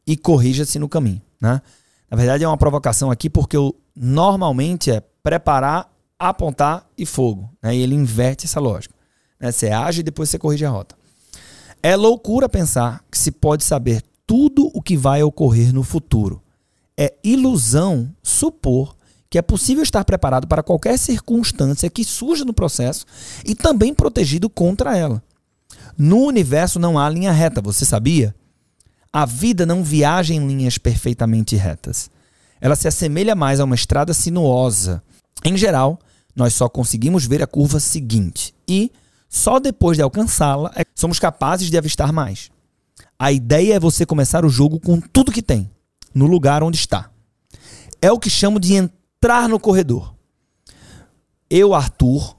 e 0.06 0.16
corrija-se 0.16 0.78
no 0.78 0.88
caminho. 0.88 1.20
Né? 1.40 1.60
Na 2.10 2.16
verdade, 2.16 2.44
é 2.44 2.48
uma 2.48 2.56
provocação 2.56 3.10
aqui 3.10 3.28
porque 3.28 3.56
eu, 3.56 3.74
normalmente 3.94 4.90
é 4.90 5.00
preparar, 5.22 5.90
apontar 6.18 6.86
e 6.96 7.06
fogo. 7.06 7.50
Né? 7.62 7.76
E 7.76 7.82
ele 7.82 7.94
inverte 7.94 8.46
essa 8.46 8.60
lógica. 8.60 8.94
Né? 9.38 9.52
Você 9.52 9.68
age 9.70 10.00
e 10.00 10.04
depois 10.04 10.28
você 10.28 10.38
corrige 10.38 10.64
a 10.64 10.70
rota. 10.70 10.96
É 11.82 11.94
loucura 11.94 12.48
pensar 12.48 13.04
que 13.10 13.16
se 13.16 13.30
pode 13.30 13.62
saber 13.62 14.02
tudo 14.26 14.70
o 14.74 14.82
que 14.82 14.96
vai 14.96 15.22
ocorrer 15.22 15.72
no 15.72 15.82
futuro. 15.82 16.42
É 16.96 17.14
ilusão 17.22 18.12
supor 18.22 18.96
que 19.30 19.38
é 19.38 19.42
possível 19.42 19.82
estar 19.82 20.04
preparado 20.04 20.46
para 20.46 20.62
qualquer 20.62 20.98
circunstância 20.98 21.90
que 21.90 22.02
surja 22.02 22.44
no 22.44 22.52
processo 22.52 23.04
e 23.44 23.54
também 23.54 23.94
protegido 23.94 24.48
contra 24.48 24.96
ela. 24.96 25.22
No 25.96 26.24
universo 26.24 26.78
não 26.78 26.98
há 26.98 27.08
linha 27.08 27.32
reta, 27.32 27.60
você 27.60 27.84
sabia? 27.84 28.34
A 29.12 29.26
vida 29.26 29.66
não 29.66 29.82
viaja 29.82 30.32
em 30.34 30.46
linhas 30.46 30.78
perfeitamente 30.78 31.56
retas. 31.56 32.10
Ela 32.60 32.76
se 32.76 32.88
assemelha 32.88 33.34
mais 33.34 33.60
a 33.60 33.64
uma 33.64 33.74
estrada 33.74 34.14
sinuosa. 34.14 35.02
Em 35.44 35.56
geral, 35.56 35.98
nós 36.38 36.54
só 36.54 36.68
conseguimos 36.68 37.26
ver 37.26 37.42
a 37.42 37.48
curva 37.48 37.80
seguinte 37.80 38.54
e, 38.66 38.92
só 39.28 39.58
depois 39.58 39.96
de 39.96 40.02
alcançá-la, 40.04 40.70
é 40.76 40.84
somos 40.94 41.18
capazes 41.18 41.68
de 41.68 41.76
avistar 41.76 42.12
mais. 42.12 42.48
A 43.18 43.32
ideia 43.32 43.74
é 43.74 43.80
você 43.80 44.06
começar 44.06 44.44
o 44.44 44.48
jogo 44.48 44.78
com 44.78 45.00
tudo 45.00 45.32
que 45.32 45.42
tem, 45.42 45.68
no 46.14 46.28
lugar 46.28 46.62
onde 46.62 46.76
está. 46.76 47.10
É 48.00 48.12
o 48.12 48.20
que 48.20 48.30
chamo 48.30 48.60
de 48.60 48.74
entrar 48.74 49.48
no 49.48 49.58
corredor. 49.58 50.14
Eu, 51.50 51.74
Arthur, 51.74 52.36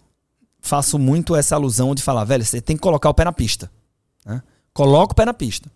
faço 0.61 0.97
muito 0.97 1.35
essa 1.35 1.55
alusão 1.55 1.93
de 1.93 2.01
falar, 2.01 2.23
velho, 2.23 2.45
você 2.45 2.61
tem 2.61 2.77
que 2.77 2.81
colocar 2.81 3.09
o 3.09 3.13
pé 3.13 3.25
na 3.25 3.33
pista. 3.33 3.69
Né? 4.25 4.41
Coloca 4.73 5.11
o 5.11 5.15
pé 5.15 5.25
na 5.25 5.33
pista. 5.33 5.69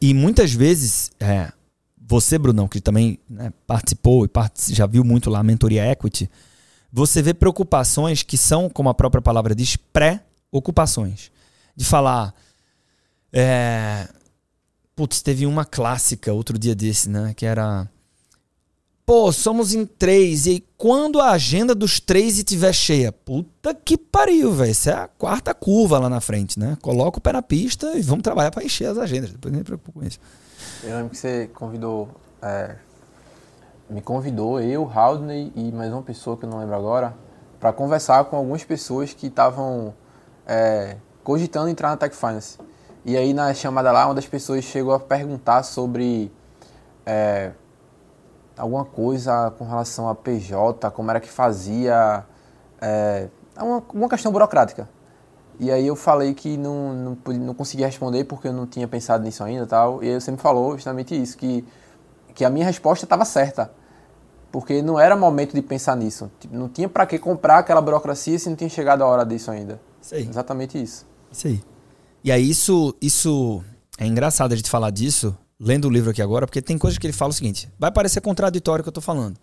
E 0.00 0.14
muitas 0.14 0.54
vezes, 0.54 1.10
é, 1.20 1.52
você, 2.00 2.38
Brunão, 2.38 2.66
que 2.66 2.80
também 2.80 3.18
né, 3.28 3.52
participou 3.66 4.24
e 4.24 4.28
part 4.28 4.74
já 4.74 4.86
viu 4.86 5.04
muito 5.04 5.28
lá 5.28 5.40
a 5.40 5.42
mentoria 5.42 5.92
Equity, 5.92 6.30
você 6.92 7.22
vê 7.22 7.34
preocupações 7.34 8.22
que 8.22 8.36
são, 8.36 8.68
como 8.68 8.88
a 8.88 8.94
própria 8.94 9.22
palavra 9.22 9.54
diz, 9.54 9.76
pré-ocupações. 9.76 11.30
De 11.76 11.84
falar. 11.84 12.34
É, 13.32 14.08
putz, 14.96 15.22
teve 15.22 15.46
uma 15.46 15.64
clássica 15.64 16.32
outro 16.32 16.58
dia 16.58 16.74
desse, 16.74 17.08
né? 17.08 17.32
Que 17.34 17.46
era 17.46 17.88
Pô, 19.08 19.32
somos 19.32 19.72
em 19.72 19.86
três. 19.86 20.46
E 20.46 20.62
quando 20.76 21.18
a 21.18 21.30
agenda 21.30 21.74
dos 21.74 21.98
três 21.98 22.36
estiver 22.36 22.74
cheia? 22.74 23.10
Puta 23.10 23.74
que 23.74 23.96
pariu, 23.96 24.52
velho. 24.52 24.70
Isso 24.70 24.90
é 24.90 24.92
a 24.92 25.08
quarta 25.08 25.54
curva 25.54 25.98
lá 25.98 26.10
na 26.10 26.20
frente, 26.20 26.58
né? 26.58 26.76
Coloca 26.82 27.16
o 27.16 27.20
pé 27.20 27.32
na 27.32 27.40
pista 27.40 27.96
e 27.96 28.02
vamos 28.02 28.22
trabalhar 28.22 28.50
para 28.50 28.62
encher 28.62 28.84
as 28.84 28.98
agendas. 28.98 29.32
Depois 29.32 29.50
nem 29.50 29.60
me 29.60 29.64
preocupo 29.64 29.92
com 29.92 30.04
isso. 30.04 30.20
Eu 30.84 30.94
lembro 30.94 31.08
que 31.08 31.16
você 31.16 31.46
convidou. 31.54 32.10
É, 32.42 32.76
me 33.88 34.02
convidou, 34.02 34.60
eu, 34.60 34.90
Haldney 34.92 35.52
e 35.56 35.72
mais 35.72 35.92
uma 35.92 36.02
pessoa 36.02 36.36
que 36.36 36.44
eu 36.44 36.50
não 36.50 36.58
lembro 36.58 36.74
agora, 36.74 37.14
para 37.58 37.72
conversar 37.72 38.24
com 38.24 38.36
algumas 38.36 38.62
pessoas 38.62 39.14
que 39.14 39.28
estavam 39.28 39.94
é, 40.46 40.96
cogitando 41.24 41.68
entrar 41.68 41.90
na 41.90 41.96
Tech 41.96 42.14
Finance. 42.14 42.58
E 43.04 43.16
aí 43.16 43.32
na 43.32 43.52
chamada 43.54 43.90
lá, 43.90 44.06
uma 44.06 44.14
das 44.14 44.26
pessoas 44.26 44.64
chegou 44.64 44.92
a 44.92 45.00
perguntar 45.00 45.62
sobre. 45.62 46.30
É, 47.06 47.52
alguma 48.58 48.84
coisa 48.84 49.52
com 49.56 49.64
relação 49.64 50.08
a 50.08 50.14
PJ, 50.14 50.90
como 50.90 51.10
era 51.10 51.20
que 51.20 51.30
fazia, 51.30 52.24
é, 52.80 53.28
uma, 53.56 53.82
uma 53.94 54.08
questão 54.08 54.32
burocrática. 54.32 54.88
E 55.60 55.70
aí 55.70 55.86
eu 55.86 55.96
falei 55.96 56.34
que 56.34 56.56
não, 56.56 56.92
não, 56.92 57.34
não 57.34 57.54
conseguia 57.54 57.86
responder 57.86 58.24
porque 58.24 58.48
eu 58.48 58.52
não 58.52 58.66
tinha 58.66 58.86
pensado 58.86 59.24
nisso 59.24 59.42
ainda 59.42 59.66
tal. 59.66 60.02
E 60.02 60.08
aí 60.08 60.20
você 60.20 60.30
me 60.30 60.36
falou 60.36 60.74
justamente 60.74 61.20
isso, 61.20 61.36
que, 61.36 61.64
que 62.38 62.44
a 62.44 62.50
minha 62.50 62.64
resposta 62.64 63.04
estava 63.04 63.24
certa. 63.24 63.68
Porque 64.52 64.80
não 64.80 64.98
era 64.98 65.16
momento 65.16 65.54
de 65.54 65.60
pensar 65.60 65.96
nisso. 65.96 66.30
Tipo, 66.38 66.56
não 66.56 66.68
tinha 66.68 66.88
para 66.88 67.04
que 67.04 67.18
comprar 67.18 67.58
aquela 67.58 67.80
burocracia 67.80 68.38
se 68.38 68.48
não 68.48 68.54
tinha 68.54 68.70
chegado 68.70 69.02
a 69.02 69.06
hora 69.06 69.26
disso 69.26 69.50
ainda. 69.50 69.80
Exatamente 70.12 70.80
isso. 70.80 71.04
Isso 71.32 71.48
aí. 71.48 71.60
E 72.22 72.30
aí 72.30 72.48
isso, 72.48 72.94
isso 73.02 73.60
é 73.98 74.06
engraçado 74.06 74.52
a 74.52 74.56
gente 74.56 74.70
falar 74.70 74.90
disso, 74.90 75.36
lendo 75.58 75.88
o 75.88 75.90
livro 75.90 76.10
aqui 76.10 76.22
agora, 76.22 76.46
porque 76.46 76.62
tem 76.62 76.78
coisas 76.78 76.96
que 76.96 77.06
ele 77.08 77.12
fala 77.12 77.30
o 77.30 77.34
seguinte: 77.34 77.68
vai 77.76 77.90
parecer 77.90 78.20
contraditório 78.20 78.82
o 78.82 78.84
que 78.84 78.88
eu 78.88 78.92
estou 78.92 79.02
falando. 79.02 79.36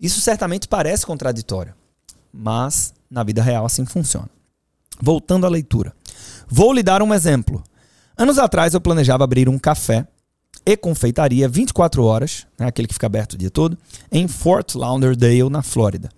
Isso 0.00 0.20
certamente 0.20 0.66
parece 0.66 1.06
contraditório, 1.06 1.74
mas 2.32 2.92
na 3.08 3.22
vida 3.22 3.40
real 3.40 3.64
assim 3.64 3.86
funciona. 3.86 4.28
Voltando 5.00 5.46
à 5.46 5.48
leitura. 5.48 5.94
Vou 6.48 6.72
lhe 6.72 6.82
dar 6.82 7.02
um 7.02 7.14
exemplo. 7.14 7.62
Anos 8.18 8.36
atrás 8.36 8.74
eu 8.74 8.80
planejava 8.80 9.22
abrir 9.22 9.48
um 9.48 9.60
café 9.60 10.08
e 10.64 10.76
confeitaria 10.76 11.48
24 11.48 12.04
horas, 12.04 12.46
né, 12.58 12.66
aquele 12.66 12.88
que 12.88 12.94
fica 12.94 13.06
aberto 13.06 13.32
o 13.32 13.38
dia 13.38 13.50
todo, 13.50 13.76
em 14.10 14.28
Fort 14.28 14.74
Lauderdale, 14.74 15.48
na 15.50 15.62
Flórida. 15.62 16.08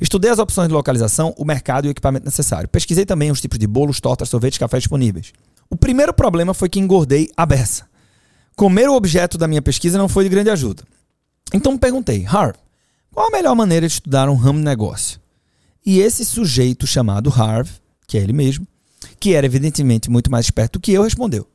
Estudei 0.00 0.30
as 0.30 0.38
opções 0.38 0.68
de 0.68 0.74
localização, 0.74 1.32
o 1.36 1.44
mercado 1.44 1.84
e 1.84 1.88
o 1.88 1.90
equipamento 1.92 2.24
necessário. 2.24 2.68
Pesquisei 2.68 3.06
também 3.06 3.30
os 3.30 3.40
tipos 3.40 3.58
de 3.58 3.66
bolos, 3.66 4.00
tortas, 4.00 4.28
sorvetes, 4.28 4.58
cafés 4.58 4.82
disponíveis. 4.82 5.32
O 5.70 5.76
primeiro 5.76 6.12
problema 6.12 6.52
foi 6.52 6.68
que 6.68 6.80
engordei 6.80 7.30
a 7.36 7.46
beça. 7.46 7.86
Comer 8.56 8.88
o 8.88 8.94
objeto 8.94 9.38
da 9.38 9.48
minha 9.48 9.62
pesquisa 9.62 9.96
não 9.96 10.08
foi 10.08 10.24
de 10.24 10.30
grande 10.30 10.50
ajuda. 10.50 10.82
Então 11.54 11.78
perguntei, 11.78 12.26
Harv, 12.26 12.56
qual 13.12 13.28
a 13.28 13.30
melhor 13.30 13.54
maneira 13.54 13.86
de 13.86 13.92
estudar 13.92 14.28
um 14.28 14.34
ramo 14.34 14.58
de 14.58 14.64
negócio? 14.64 15.20
E 15.84 16.00
esse 16.00 16.24
sujeito 16.24 16.86
chamado 16.86 17.30
Harv, 17.30 17.68
que 18.06 18.18
é 18.18 18.20
ele 18.20 18.32
mesmo, 18.32 18.66
que 19.20 19.34
era 19.34 19.46
evidentemente 19.46 20.10
muito 20.10 20.30
mais 20.30 20.46
esperto 20.46 20.80
que 20.80 20.92
eu, 20.92 21.02
respondeu: 21.02 21.46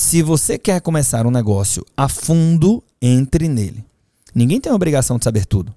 Se 0.00 0.22
você 0.22 0.56
quer 0.56 0.80
começar 0.80 1.26
um 1.26 1.30
negócio 1.30 1.84
a 1.96 2.08
fundo, 2.08 2.84
entre 3.02 3.48
nele. 3.48 3.84
Ninguém 4.32 4.60
tem 4.60 4.70
a 4.70 4.74
obrigação 4.74 5.18
de 5.18 5.24
saber 5.24 5.44
tudo. 5.44 5.74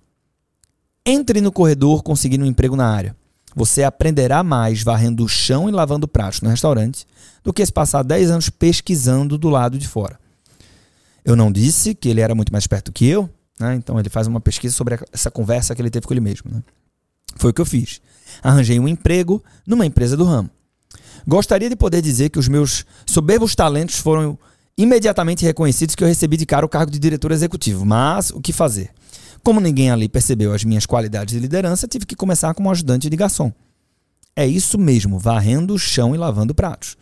Entre 1.03 1.41
no 1.41 1.51
corredor 1.51 2.03
conseguindo 2.03 2.45
um 2.45 2.47
emprego 2.47 2.75
na 2.75 2.87
área. 2.87 3.15
Você 3.55 3.81
aprenderá 3.81 4.43
mais 4.43 4.83
varrendo 4.83 5.25
o 5.25 5.27
chão 5.27 5.67
e 5.67 5.71
lavando 5.71 6.07
pratos 6.07 6.39
no 6.41 6.51
restaurante 6.51 7.07
do 7.43 7.51
que 7.51 7.65
se 7.65 7.73
passar 7.73 8.03
10 8.03 8.29
anos 8.29 8.49
pesquisando 8.51 9.39
do 9.39 9.49
lado 9.49 9.79
de 9.79 9.87
fora. 9.87 10.19
Eu 11.25 11.35
não 11.35 11.51
disse 11.51 11.95
que 11.95 12.07
ele 12.07 12.21
era 12.21 12.35
muito 12.35 12.51
mais 12.51 12.65
esperto 12.65 12.91
que 12.91 13.07
eu, 13.07 13.27
né? 13.59 13.73
então 13.73 13.99
ele 13.99 14.07
faz 14.07 14.27
uma 14.27 14.39
pesquisa 14.39 14.75
sobre 14.75 14.99
essa 15.11 15.31
conversa 15.31 15.73
que 15.73 15.81
ele 15.81 15.89
teve 15.89 16.05
com 16.05 16.13
ele 16.13 16.21
mesmo. 16.21 16.51
Né? 16.51 16.61
Foi 17.37 17.49
o 17.49 17.53
que 17.55 17.59
eu 17.59 17.65
fiz. 17.65 17.99
Arranjei 18.43 18.79
um 18.79 18.87
emprego 18.87 19.43
numa 19.65 19.83
empresa 19.85 20.15
do 20.15 20.25
ramo. 20.25 20.49
Gostaria 21.27 21.69
de 21.69 21.75
poder 21.75 22.01
dizer 22.01 22.29
que 22.29 22.39
os 22.39 22.47
meus 22.47 22.85
soberbos 23.05 23.55
talentos 23.55 23.97
foram 23.97 24.37
imediatamente 24.77 25.45
reconhecidos 25.45 25.95
que 25.95 26.03
eu 26.03 26.07
recebi 26.07 26.37
de 26.37 26.45
cara 26.45 26.65
o 26.65 26.69
cargo 26.69 26.91
de 26.91 26.99
diretor 26.99 27.31
executivo, 27.31 27.85
mas 27.85 28.31
o 28.31 28.41
que 28.41 28.53
fazer? 28.53 28.89
Como 29.43 29.59
ninguém 29.59 29.91
ali 29.91 30.07
percebeu 30.07 30.53
as 30.53 30.63
minhas 30.63 30.85
qualidades 30.85 31.33
de 31.33 31.39
liderança, 31.39 31.87
tive 31.87 32.05
que 32.05 32.15
começar 32.15 32.53
como 32.53 32.69
ajudante 32.69 33.09
de 33.09 33.15
garçom. 33.15 33.51
É 34.35 34.45
isso 34.45 34.77
mesmo, 34.77 35.19
varrendo 35.19 35.73
o 35.73 35.79
chão 35.79 36.15
e 36.15 36.17
lavando 36.17 36.55
pratos. 36.55 36.95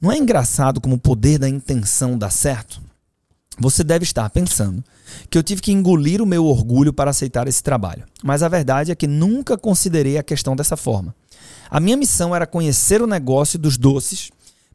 Não 0.00 0.12
é 0.12 0.18
engraçado 0.18 0.80
como 0.80 0.96
o 0.96 1.00
poder 1.00 1.38
da 1.38 1.48
intenção 1.48 2.18
dá 2.18 2.28
certo? 2.28 2.82
Você 3.58 3.84
deve 3.84 4.02
estar 4.02 4.28
pensando 4.30 4.84
que 5.30 5.38
eu 5.38 5.42
tive 5.42 5.62
que 5.62 5.72
engolir 5.72 6.20
o 6.20 6.26
meu 6.26 6.44
orgulho 6.44 6.92
para 6.92 7.10
aceitar 7.10 7.46
esse 7.46 7.62
trabalho. 7.62 8.04
Mas 8.22 8.42
a 8.42 8.48
verdade 8.48 8.90
é 8.90 8.94
que 8.94 9.06
nunca 9.06 9.56
considerei 9.56 10.18
a 10.18 10.22
questão 10.22 10.56
dessa 10.56 10.76
forma. 10.76 11.14
A 11.70 11.80
minha 11.80 11.96
missão 11.96 12.34
era 12.34 12.46
conhecer 12.46 13.02
o 13.02 13.06
negócio 13.06 13.58
dos 13.58 13.76
doces, 13.76 14.30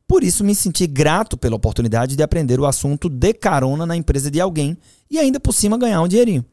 por 0.07 0.23
isso 0.23 0.43
me 0.43 0.55
senti 0.55 0.87
grato 0.87 1.37
pela 1.37 1.55
oportunidade 1.55 2.15
de 2.15 2.23
aprender 2.23 2.59
o 2.59 2.65
assunto 2.65 3.07
de 3.09 3.33
carona 3.33 3.85
na 3.85 3.95
empresa 3.95 4.31
de 4.31 4.41
alguém 4.41 4.77
e 5.09 5.19
ainda 5.19 5.39
por 5.39 5.53
cima 5.53 5.77
ganhar 5.77 6.01
um 6.01 6.07
dinheirinho. 6.07 6.43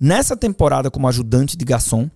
Nessa 0.00 0.36
temporada 0.36 0.90
como 0.90 1.08
ajudante 1.08 1.56
de 1.56 1.64
garçom, 1.64 2.10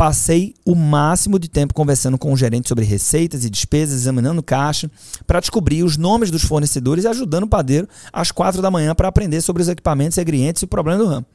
Passei 0.00 0.54
o 0.64 0.74
máximo 0.74 1.38
de 1.38 1.46
tempo 1.46 1.74
conversando 1.74 2.16
com 2.16 2.32
o 2.32 2.36
gerente 2.36 2.70
sobre 2.70 2.86
receitas 2.86 3.44
e 3.44 3.50
despesas, 3.50 4.00
examinando 4.00 4.42
caixa, 4.42 4.90
para 5.26 5.40
descobrir 5.40 5.82
os 5.82 5.98
nomes 5.98 6.30
dos 6.30 6.42
fornecedores 6.42 7.04
e 7.04 7.08
ajudando 7.08 7.42
o 7.42 7.46
padeiro 7.46 7.86
às 8.10 8.30
quatro 8.30 8.62
da 8.62 8.70
manhã 8.70 8.94
para 8.94 9.08
aprender 9.08 9.42
sobre 9.42 9.60
os 9.60 9.68
equipamentos, 9.68 10.16
ingredientes 10.16 10.62
e 10.62 10.64
o 10.64 10.68
problema 10.68 10.98
do 10.98 11.06
ramo. 11.06 11.26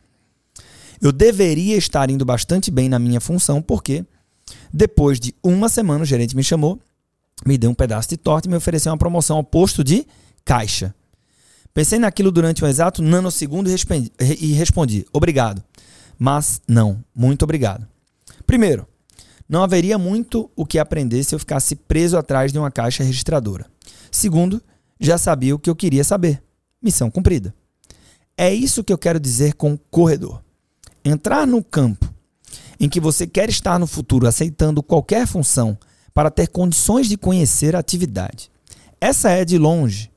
Eu 0.99 1.11
deveria 1.11 1.77
estar 1.77 2.09
indo 2.09 2.25
bastante 2.25 2.71
bem 2.71 2.89
na 2.89 2.97
minha 2.97 3.21
função, 3.21 3.61
porque 3.61 4.03
depois 4.73 5.19
de 5.19 5.33
uma 5.43 5.69
semana 5.69 6.03
o 6.03 6.05
gerente 6.05 6.35
me 6.35 6.43
chamou, 6.43 6.79
me 7.45 7.57
deu 7.57 7.69
um 7.69 7.73
pedaço 7.75 8.09
de 8.09 8.17
torta 8.17 8.47
e 8.47 8.51
me 8.51 8.57
ofereceu 8.57 8.91
uma 8.91 8.97
promoção 8.97 9.37
ao 9.37 9.43
posto 9.43 9.83
de 9.83 10.05
caixa. 10.43 10.93
Pensei 11.73 11.99
naquilo 11.99 12.31
durante 12.31 12.63
um 12.63 12.67
exato 12.67 13.01
nanosegundo 13.01 13.69
e 13.69 14.53
respondi: 14.53 15.05
obrigado. 15.11 15.63
Mas 16.17 16.61
não, 16.65 17.03
muito 17.13 17.43
obrigado. 17.43 17.85
Primeiro, 18.47 18.87
não 19.49 19.61
haveria 19.61 19.97
muito 19.97 20.49
o 20.55 20.65
que 20.65 20.79
aprender 20.79 21.23
se 21.23 21.35
eu 21.35 21.39
ficasse 21.39 21.75
preso 21.75 22.17
atrás 22.17 22.53
de 22.53 22.57
uma 22.57 22.71
caixa 22.71 23.03
registradora. 23.03 23.65
Segundo, 24.09 24.61
já 24.99 25.17
sabia 25.17 25.53
o 25.53 25.59
que 25.59 25.69
eu 25.69 25.75
queria 25.75 26.03
saber. 26.05 26.41
Missão 26.81 27.11
cumprida. 27.11 27.53
É 28.37 28.53
isso 28.53 28.83
que 28.83 28.93
eu 28.93 28.97
quero 28.97 29.19
dizer 29.19 29.55
com 29.55 29.77
corredor. 29.91 30.41
Entrar 31.03 31.45
no 31.45 31.61
campo 31.61 32.14
em 32.79 32.89
que 32.89 32.99
você 32.99 33.25
quer 33.25 33.49
estar 33.49 33.79
no 33.79 33.87
futuro 33.87 34.27
aceitando 34.27 34.83
qualquer 34.83 35.27
função 35.27 35.77
para 36.13 36.31
ter 36.31 36.47
condições 36.47 37.07
de 37.07 37.17
conhecer 37.17 37.75
a 37.75 37.79
atividade. 37.79 38.49
Essa 38.99 39.31
é 39.31 39.43
de 39.43 39.57
longe, 39.57 40.11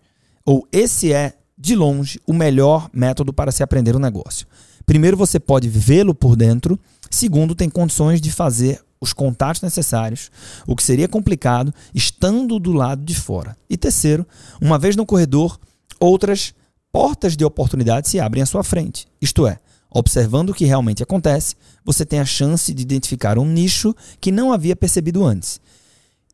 ou 0.44 0.66
esse 0.72 1.12
é 1.12 1.34
de 1.56 1.74
longe, 1.74 2.20
o 2.26 2.32
melhor 2.32 2.88
método 2.92 3.32
para 3.32 3.50
se 3.50 3.62
aprender 3.62 3.96
um 3.96 4.00
negócio. 4.00 4.46
Primeiro, 4.86 5.16
você 5.16 5.40
pode 5.40 5.68
vê-lo 5.68 6.14
por 6.14 6.36
dentro 6.36 6.78
Segundo, 7.10 7.54
tem 7.54 7.70
condições 7.70 8.20
de 8.20 8.30
fazer 8.30 8.80
os 9.00 9.12
contatos 9.12 9.62
necessários, 9.62 10.30
o 10.66 10.74
que 10.74 10.82
seria 10.82 11.08
complicado 11.08 11.72
estando 11.94 12.58
do 12.58 12.72
lado 12.72 13.04
de 13.04 13.14
fora. 13.14 13.56
E 13.70 13.76
terceiro, 13.76 14.26
uma 14.60 14.78
vez 14.78 14.96
no 14.96 15.06
corredor, 15.06 15.58
outras 16.00 16.52
portas 16.92 17.36
de 17.36 17.44
oportunidade 17.44 18.08
se 18.08 18.18
abrem 18.18 18.42
à 18.42 18.46
sua 18.46 18.64
frente. 18.64 19.06
Isto 19.20 19.46
é, 19.46 19.58
observando 19.90 20.50
o 20.50 20.54
que 20.54 20.64
realmente 20.64 21.02
acontece, 21.02 21.56
você 21.84 22.04
tem 22.04 22.20
a 22.20 22.24
chance 22.24 22.72
de 22.72 22.82
identificar 22.82 23.38
um 23.38 23.46
nicho 23.46 23.94
que 24.20 24.30
não 24.30 24.52
havia 24.52 24.76
percebido 24.76 25.24
antes. 25.24 25.60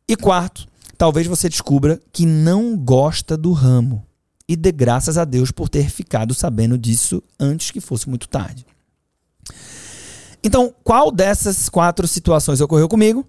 E 0.07 0.15
quarto, 0.15 0.67
talvez 0.97 1.27
você 1.27 1.49
descubra 1.49 1.99
que 2.11 2.25
não 2.25 2.77
gosta 2.77 3.37
do 3.37 3.51
ramo. 3.51 4.05
E 4.47 4.55
dê 4.55 4.71
graças 4.71 5.17
a 5.17 5.25
Deus 5.25 5.51
por 5.51 5.69
ter 5.69 5.89
ficado 5.89 6.33
sabendo 6.33 6.77
disso 6.77 7.23
antes 7.39 7.71
que 7.71 7.81
fosse 7.81 8.07
muito 8.07 8.27
tarde. 8.27 8.65
Então, 10.43 10.71
qual 10.83 11.11
dessas 11.11 11.69
quatro 11.69 12.07
situações 12.07 12.61
ocorreu 12.61 12.87
comigo? 12.87 13.25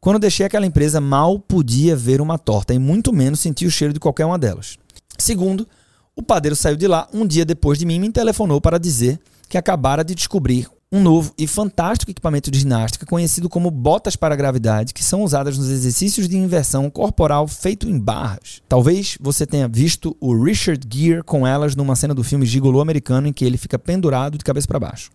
Quando 0.00 0.20
deixei 0.20 0.46
aquela 0.46 0.66
empresa, 0.66 1.00
mal 1.00 1.38
podia 1.38 1.96
ver 1.96 2.20
uma 2.20 2.38
torta 2.38 2.72
e 2.72 2.78
muito 2.78 3.12
menos 3.12 3.40
sentir 3.40 3.66
o 3.66 3.70
cheiro 3.70 3.92
de 3.92 3.98
qualquer 3.98 4.26
uma 4.26 4.38
delas. 4.38 4.78
Segundo, 5.18 5.66
o 6.14 6.22
padeiro 6.22 6.54
saiu 6.54 6.76
de 6.76 6.86
lá 6.86 7.08
um 7.12 7.26
dia 7.26 7.44
depois 7.44 7.78
de 7.78 7.86
mim 7.86 7.96
e 7.96 7.98
me 8.00 8.12
telefonou 8.12 8.60
para 8.60 8.78
dizer 8.78 9.20
que 9.52 9.58
acabara 9.58 10.02
de 10.02 10.14
descobrir 10.14 10.66
um 10.90 11.02
novo 11.02 11.34
e 11.36 11.46
fantástico 11.46 12.10
equipamento 12.10 12.50
de 12.50 12.60
ginástica 12.60 13.04
conhecido 13.04 13.50
como 13.50 13.70
botas 13.70 14.16
para 14.16 14.34
gravidade, 14.34 14.94
que 14.94 15.04
são 15.04 15.22
usadas 15.22 15.58
nos 15.58 15.68
exercícios 15.68 16.26
de 16.26 16.38
inversão 16.38 16.88
corporal 16.88 17.46
feito 17.46 17.86
em 17.86 17.98
barras. 17.98 18.62
Talvez 18.66 19.18
você 19.20 19.44
tenha 19.44 19.68
visto 19.68 20.16
o 20.18 20.42
Richard 20.42 20.80
Gere 20.90 21.22
com 21.22 21.46
elas 21.46 21.76
numa 21.76 21.94
cena 21.94 22.14
do 22.14 22.24
filme 22.24 22.46
Gigolô 22.46 22.80
americano 22.80 23.28
em 23.28 23.32
que 23.32 23.44
ele 23.44 23.58
fica 23.58 23.78
pendurado 23.78 24.38
de 24.38 24.44
cabeça 24.44 24.66
para 24.66 24.80
baixo. 24.80 25.10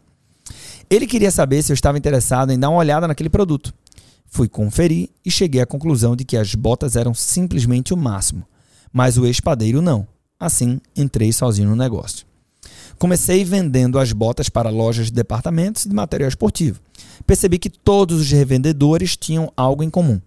Ele 0.88 1.08
queria 1.08 1.32
saber 1.32 1.64
se 1.64 1.72
eu 1.72 1.74
estava 1.74 1.98
interessado 1.98 2.52
em 2.52 2.60
dar 2.60 2.70
uma 2.70 2.78
olhada 2.78 3.08
naquele 3.08 3.32
produto. 3.32 3.74
Fui 4.28 4.48
conferir 4.48 5.10
e 5.26 5.32
cheguei 5.32 5.62
à 5.62 5.66
conclusão 5.66 6.16
de 6.16 6.24
que 6.24 6.38
as 6.38 6.54
botas 6.54 6.96
eram 6.96 7.16
simplesmente 7.16 7.92
o 7.92 7.98
máximo, 7.98 8.44
mas 8.94 9.18
o 9.18 9.26
ex-padeiro 9.26 9.82
não. 9.82 10.08
Assim, 10.40 10.80
entrei 10.96 11.34
sozinho 11.34 11.70
no 11.70 11.76
negócio. 11.76 12.28
Comecei 12.98 13.46
vendendo 13.46 14.00
as 14.00 14.12
botas 14.12 14.50
para 14.50 14.70
lojas 14.70 15.08
de 15.08 15.14
departamentos 15.14 15.86
e 15.86 15.90
de 15.90 15.94
material 15.94 16.28
esportivo. 16.28 16.80
Percebi 17.28 17.60
que 17.60 17.70
todos 17.70 18.20
os 18.20 18.32
revendedores 18.32 19.16
tinham 19.16 19.52
algo 19.56 19.84
em 19.84 19.90
comum: 19.90 20.20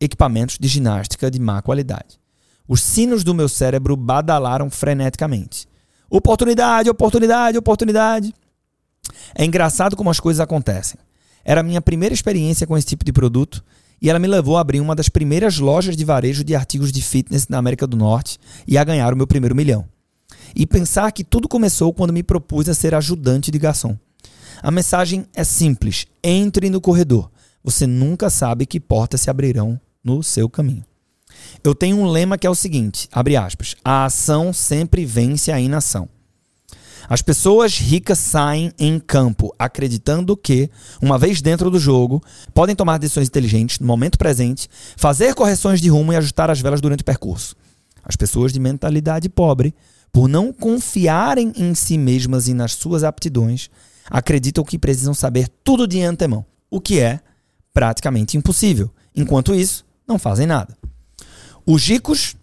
equipamentos 0.00 0.56
de 0.58 0.68
ginástica 0.68 1.30
de 1.30 1.38
má 1.38 1.60
qualidade. 1.60 2.18
Os 2.66 2.80
sinos 2.82 3.22
do 3.22 3.34
meu 3.34 3.48
cérebro 3.48 3.94
badalaram 3.94 4.70
freneticamente. 4.70 5.66
Oportunidade, 6.08 6.88
oportunidade, 6.88 7.58
oportunidade. 7.58 8.34
É 9.34 9.44
engraçado 9.44 9.94
como 9.94 10.10
as 10.10 10.20
coisas 10.20 10.40
acontecem. 10.40 10.98
Era 11.44 11.60
a 11.60 11.64
minha 11.64 11.80
primeira 11.80 12.14
experiência 12.14 12.66
com 12.66 12.76
esse 12.76 12.86
tipo 12.86 13.04
de 13.04 13.12
produto 13.12 13.62
e 14.00 14.08
ela 14.08 14.18
me 14.18 14.26
levou 14.26 14.56
a 14.56 14.60
abrir 14.60 14.80
uma 14.80 14.94
das 14.94 15.08
primeiras 15.08 15.58
lojas 15.58 15.96
de 15.96 16.04
varejo 16.04 16.44
de 16.44 16.54
artigos 16.54 16.90
de 16.90 17.02
fitness 17.02 17.48
na 17.48 17.58
América 17.58 17.86
do 17.86 17.96
Norte 17.96 18.38
e 18.66 18.78
a 18.78 18.84
ganhar 18.84 19.12
o 19.12 19.16
meu 19.16 19.26
primeiro 19.26 19.54
milhão 19.54 19.86
e 20.54 20.66
pensar 20.66 21.12
que 21.12 21.24
tudo 21.24 21.48
começou 21.48 21.92
quando 21.92 22.12
me 22.12 22.22
propus 22.22 22.68
a 22.68 22.74
ser 22.74 22.94
ajudante 22.94 23.50
de 23.50 23.58
garçom. 23.58 23.96
A 24.62 24.70
mensagem 24.70 25.26
é 25.34 25.44
simples: 25.44 26.06
entre 26.22 26.70
no 26.70 26.80
corredor. 26.80 27.30
Você 27.62 27.86
nunca 27.86 28.30
sabe 28.30 28.66
que 28.66 28.80
portas 28.80 29.20
se 29.20 29.30
abrirão 29.30 29.80
no 30.02 30.22
seu 30.22 30.48
caminho. 30.48 30.84
Eu 31.62 31.74
tenho 31.74 31.98
um 31.98 32.06
lema 32.06 32.38
que 32.38 32.46
é 32.46 32.50
o 32.50 32.54
seguinte, 32.54 33.08
abre 33.12 33.36
aspas, 33.36 33.74
a 33.84 34.04
ação 34.06 34.52
sempre 34.52 35.04
vence 35.04 35.52
a 35.52 35.60
inação. 35.60 36.08
As 37.08 37.22
pessoas 37.22 37.78
ricas 37.78 38.18
saem 38.18 38.70
em 38.78 38.98
campo 38.98 39.54
acreditando 39.58 40.36
que, 40.36 40.70
uma 41.00 41.18
vez 41.18 41.40
dentro 41.40 41.70
do 41.70 41.78
jogo, 41.78 42.22
podem 42.52 42.76
tomar 42.76 42.98
decisões 42.98 43.28
inteligentes 43.28 43.78
no 43.78 43.86
momento 43.86 44.18
presente, 44.18 44.68
fazer 44.94 45.34
correções 45.34 45.80
de 45.80 45.88
rumo 45.88 46.12
e 46.12 46.16
ajustar 46.16 46.50
as 46.50 46.60
velas 46.60 46.82
durante 46.82 47.00
o 47.00 47.04
percurso. 47.04 47.56
As 48.04 48.14
pessoas 48.14 48.52
de 48.52 48.60
mentalidade 48.60 49.28
pobre 49.28 49.74
por 50.12 50.28
não 50.28 50.52
confiarem 50.52 51.52
em 51.56 51.74
si 51.74 51.98
mesmas 51.98 52.48
e 52.48 52.54
nas 52.54 52.72
suas 52.72 53.04
aptidões, 53.04 53.70
acreditam 54.10 54.64
que 54.64 54.78
precisam 54.78 55.14
saber 55.14 55.48
tudo 55.62 55.86
de 55.86 56.00
antemão, 56.02 56.44
o 56.70 56.80
que 56.80 56.98
é 56.98 57.20
praticamente 57.72 58.36
impossível. 58.36 58.90
Enquanto 59.14 59.54
isso, 59.54 59.84
não 60.06 60.18
fazem 60.18 60.46
nada. 60.46 60.76
Os 61.66 61.86
ricos, 61.86 62.36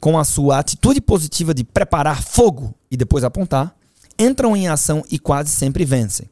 com 0.00 0.18
a 0.18 0.24
sua 0.24 0.58
atitude 0.58 1.00
positiva 1.00 1.52
de 1.52 1.64
preparar 1.64 2.22
fogo 2.22 2.74
e 2.90 2.96
depois 2.96 3.24
apontar, 3.24 3.76
entram 4.18 4.56
em 4.56 4.68
ação 4.68 5.04
e 5.10 5.18
quase 5.18 5.50
sempre 5.50 5.84
vencem. 5.84 6.28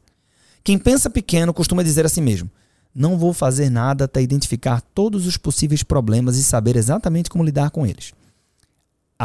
Quem 0.63 0.79
pensa 0.79 1.09
pequeno 1.09 1.53
costuma 1.53 1.83
dizer 1.83 2.05
a 2.05 2.09
si 2.09 2.21
mesmo: 2.21 2.49
não 2.95 3.17
vou 3.17 3.33
fazer 3.33 3.69
nada 3.69 4.05
até 4.05 4.21
identificar 4.21 4.81
todos 4.81 5.27
os 5.27 5.37
possíveis 5.37 5.83
problemas 5.83 6.37
e 6.37 6.43
saber 6.43 6.75
exatamente 6.75 7.29
como 7.29 7.43
lidar 7.43 7.69
com 7.69 7.85
eles 7.85 8.13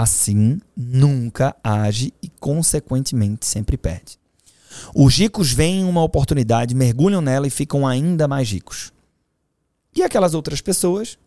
assim 0.01 0.61
nunca 0.77 1.57
age 1.63 2.15
e, 2.23 2.29
consequentemente, 2.29 3.45
sempre 3.45 3.77
perde. 3.77 4.19
Os 4.95 5.17
ricos 5.17 5.53
veem 5.53 5.85
uma 5.85 6.03
oportunidade, 6.03 6.75
mergulham 6.75 7.21
nela 7.21 7.49
e 7.49 7.51
ficam 7.51 7.87
ainda 7.87 8.29
mais 8.29 8.49
ricos. 8.49 8.93
E 9.95 10.03
aquelas 10.03 10.35
outras 10.35 10.61
pessoas 10.61 11.19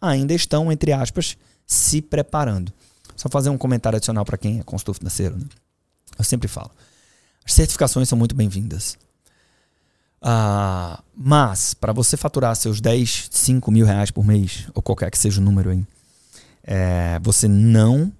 ainda 0.00 0.32
estão, 0.32 0.72
entre 0.72 0.92
aspas, 0.92 1.36
se 1.66 2.00
preparando. 2.00 2.72
Só 3.14 3.28
fazer 3.28 3.50
um 3.50 3.58
comentário 3.58 3.96
adicional 3.98 4.24
para 4.24 4.38
quem 4.38 4.58
é 4.58 4.62
consultor 4.62 4.94
financeiro. 4.94 5.36
Né? 5.36 5.44
Eu 6.16 6.24
sempre 6.24 6.48
falo. 6.48 6.70
As 7.44 7.52
certificações 7.52 8.08
são 8.08 8.16
muito 8.16 8.34
bem-vindas. 8.34 8.96
Ah, 10.22 11.02
mas, 11.14 11.74
para 11.74 11.92
você 11.92 12.16
faturar 12.16 12.56
seus 12.56 12.80
10, 12.80 13.28
5 13.30 13.70
mil 13.70 13.84
reais 13.84 14.10
por 14.10 14.24
mês, 14.24 14.66
ou 14.72 14.80
qualquer 14.80 15.10
que 15.10 15.18
seja 15.18 15.40
o 15.40 15.44
número 15.44 15.70
aí, 15.70 15.84
é, 16.70 17.18
você 17.22 17.48
não 17.48 18.12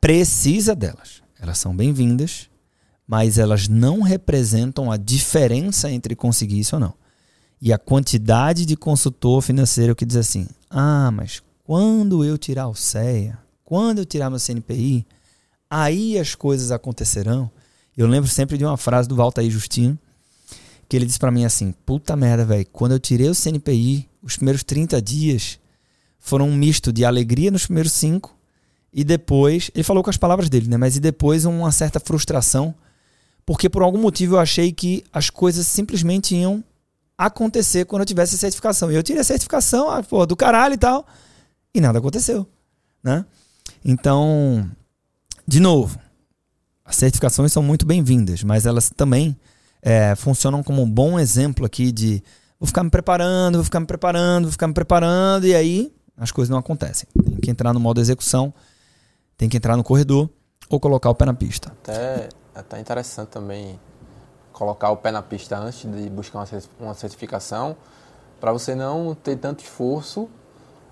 precisa 0.00 0.76
delas. 0.76 1.22
Elas 1.40 1.58
são 1.58 1.74
bem-vindas, 1.74 2.48
mas 3.04 3.36
elas 3.36 3.66
não 3.66 4.00
representam 4.00 4.92
a 4.92 4.96
diferença 4.96 5.90
entre 5.90 6.14
conseguir 6.14 6.60
isso 6.60 6.76
ou 6.76 6.80
não. 6.80 6.94
E 7.60 7.72
a 7.72 7.78
quantidade 7.78 8.64
de 8.64 8.76
consultor 8.76 9.42
financeiro 9.42 9.96
que 9.96 10.04
diz 10.04 10.16
assim: 10.16 10.46
ah, 10.70 11.10
mas 11.10 11.42
quando 11.64 12.24
eu 12.24 12.38
tirar 12.38 12.68
o 12.68 12.76
CEA, 12.76 13.36
quando 13.64 13.98
eu 13.98 14.04
tirar 14.06 14.30
meu 14.30 14.38
CNPI, 14.38 15.04
aí 15.68 16.16
as 16.16 16.36
coisas 16.36 16.70
acontecerão. 16.70 17.50
Eu 17.96 18.06
lembro 18.06 18.30
sempre 18.30 18.56
de 18.56 18.64
uma 18.64 18.76
frase 18.76 19.08
do 19.08 19.16
Walter 19.16 19.50
Justino, 19.50 19.98
que 20.88 20.96
ele 20.96 21.06
disse 21.06 21.18
para 21.18 21.32
mim 21.32 21.44
assim: 21.44 21.74
puta 21.84 22.14
merda, 22.14 22.44
velho, 22.44 22.66
quando 22.72 22.92
eu 22.92 23.00
tirei 23.00 23.28
o 23.28 23.34
CNPI, 23.34 24.08
os 24.22 24.36
primeiros 24.36 24.62
30 24.62 25.02
dias, 25.02 25.58
foram 26.26 26.48
um 26.48 26.56
misto 26.56 26.92
de 26.92 27.04
alegria 27.04 27.52
nos 27.52 27.66
primeiros 27.66 27.92
cinco 27.92 28.36
e 28.92 29.04
depois, 29.04 29.70
ele 29.74 29.84
falou 29.84 30.02
com 30.02 30.10
as 30.10 30.16
palavras 30.16 30.48
dele, 30.48 30.68
né? 30.68 30.76
Mas 30.76 30.96
e 30.96 31.00
depois 31.00 31.44
uma 31.44 31.70
certa 31.70 32.00
frustração, 32.00 32.74
porque 33.44 33.68
por 33.68 33.82
algum 33.82 33.98
motivo 33.98 34.34
eu 34.34 34.40
achei 34.40 34.72
que 34.72 35.04
as 35.12 35.30
coisas 35.30 35.66
simplesmente 35.66 36.34
iam 36.34 36.64
acontecer 37.16 37.84
quando 37.84 38.02
eu 38.02 38.06
tivesse 38.06 38.34
a 38.34 38.38
certificação. 38.38 38.90
E 38.90 38.96
eu 38.96 39.02
tirei 39.04 39.20
a 39.20 39.24
certificação, 39.24 39.88
ah, 39.88 40.02
pô, 40.02 40.26
do 40.26 40.34
caralho 40.34 40.74
e 40.74 40.78
tal, 40.78 41.06
e 41.72 41.80
nada 41.80 41.98
aconteceu, 41.98 42.44
né? 43.04 43.24
Então, 43.84 44.68
de 45.46 45.60
novo, 45.60 45.96
as 46.84 46.96
certificações 46.96 47.52
são 47.52 47.62
muito 47.62 47.86
bem-vindas, 47.86 48.42
mas 48.42 48.66
elas 48.66 48.90
também 48.90 49.36
é, 49.80 50.16
funcionam 50.16 50.60
como 50.60 50.82
um 50.82 50.90
bom 50.90 51.20
exemplo 51.20 51.64
aqui 51.64 51.92
de 51.92 52.20
vou 52.58 52.66
ficar 52.66 52.82
me 52.82 52.90
preparando, 52.90 53.56
vou 53.56 53.64
ficar 53.64 53.78
me 53.78 53.86
preparando, 53.86 54.44
vou 54.44 54.52
ficar 54.52 54.66
me 54.66 54.74
preparando, 54.74 55.46
e 55.46 55.54
aí 55.54 55.92
as 56.16 56.30
coisas 56.30 56.50
não 56.50 56.58
acontecem. 56.58 57.08
Tem 57.14 57.36
que 57.36 57.50
entrar 57.50 57.72
no 57.72 57.80
modo 57.80 58.00
execução, 58.00 58.52
tem 59.36 59.48
que 59.48 59.56
entrar 59.56 59.76
no 59.76 59.84
corredor 59.84 60.28
ou 60.68 60.80
colocar 60.80 61.10
o 61.10 61.14
pé 61.14 61.24
na 61.26 61.34
pista. 61.34 61.72
Até, 61.82 62.28
até 62.54 62.80
interessante 62.80 63.28
também 63.28 63.78
colocar 64.52 64.90
o 64.90 64.96
pé 64.96 65.10
na 65.10 65.22
pista 65.22 65.58
antes 65.58 65.90
de 65.90 66.08
buscar 66.08 66.46
uma 66.80 66.94
certificação, 66.94 67.76
para 68.40 68.52
você 68.52 68.74
não 68.74 69.14
ter 69.14 69.36
tanto 69.36 69.62
esforço 69.62 70.28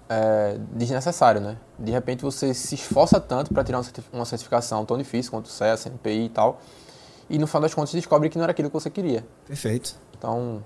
é, 0.08 0.58
desnecessário, 0.72 1.40
né? 1.40 1.56
De 1.78 1.90
repente 1.90 2.22
você 2.22 2.52
se 2.52 2.74
esforça 2.74 3.18
tanto 3.18 3.54
para 3.54 3.64
tirar 3.64 3.82
uma 4.12 4.26
certificação 4.26 4.84
tão 4.84 4.98
difícil 4.98 5.30
quanto 5.30 5.46
o 5.46 5.48
CEA, 5.48 5.78
CNPI 5.78 6.26
e 6.26 6.28
tal, 6.28 6.60
e 7.28 7.38
no 7.38 7.46
final 7.46 7.62
das 7.62 7.72
contas 7.72 7.92
descobre 7.92 8.28
que 8.28 8.36
não 8.36 8.42
era 8.42 8.52
aquilo 8.52 8.68
que 8.68 8.74
você 8.74 8.90
queria. 8.90 9.26
Perfeito. 9.46 9.96
Então, 10.16 10.62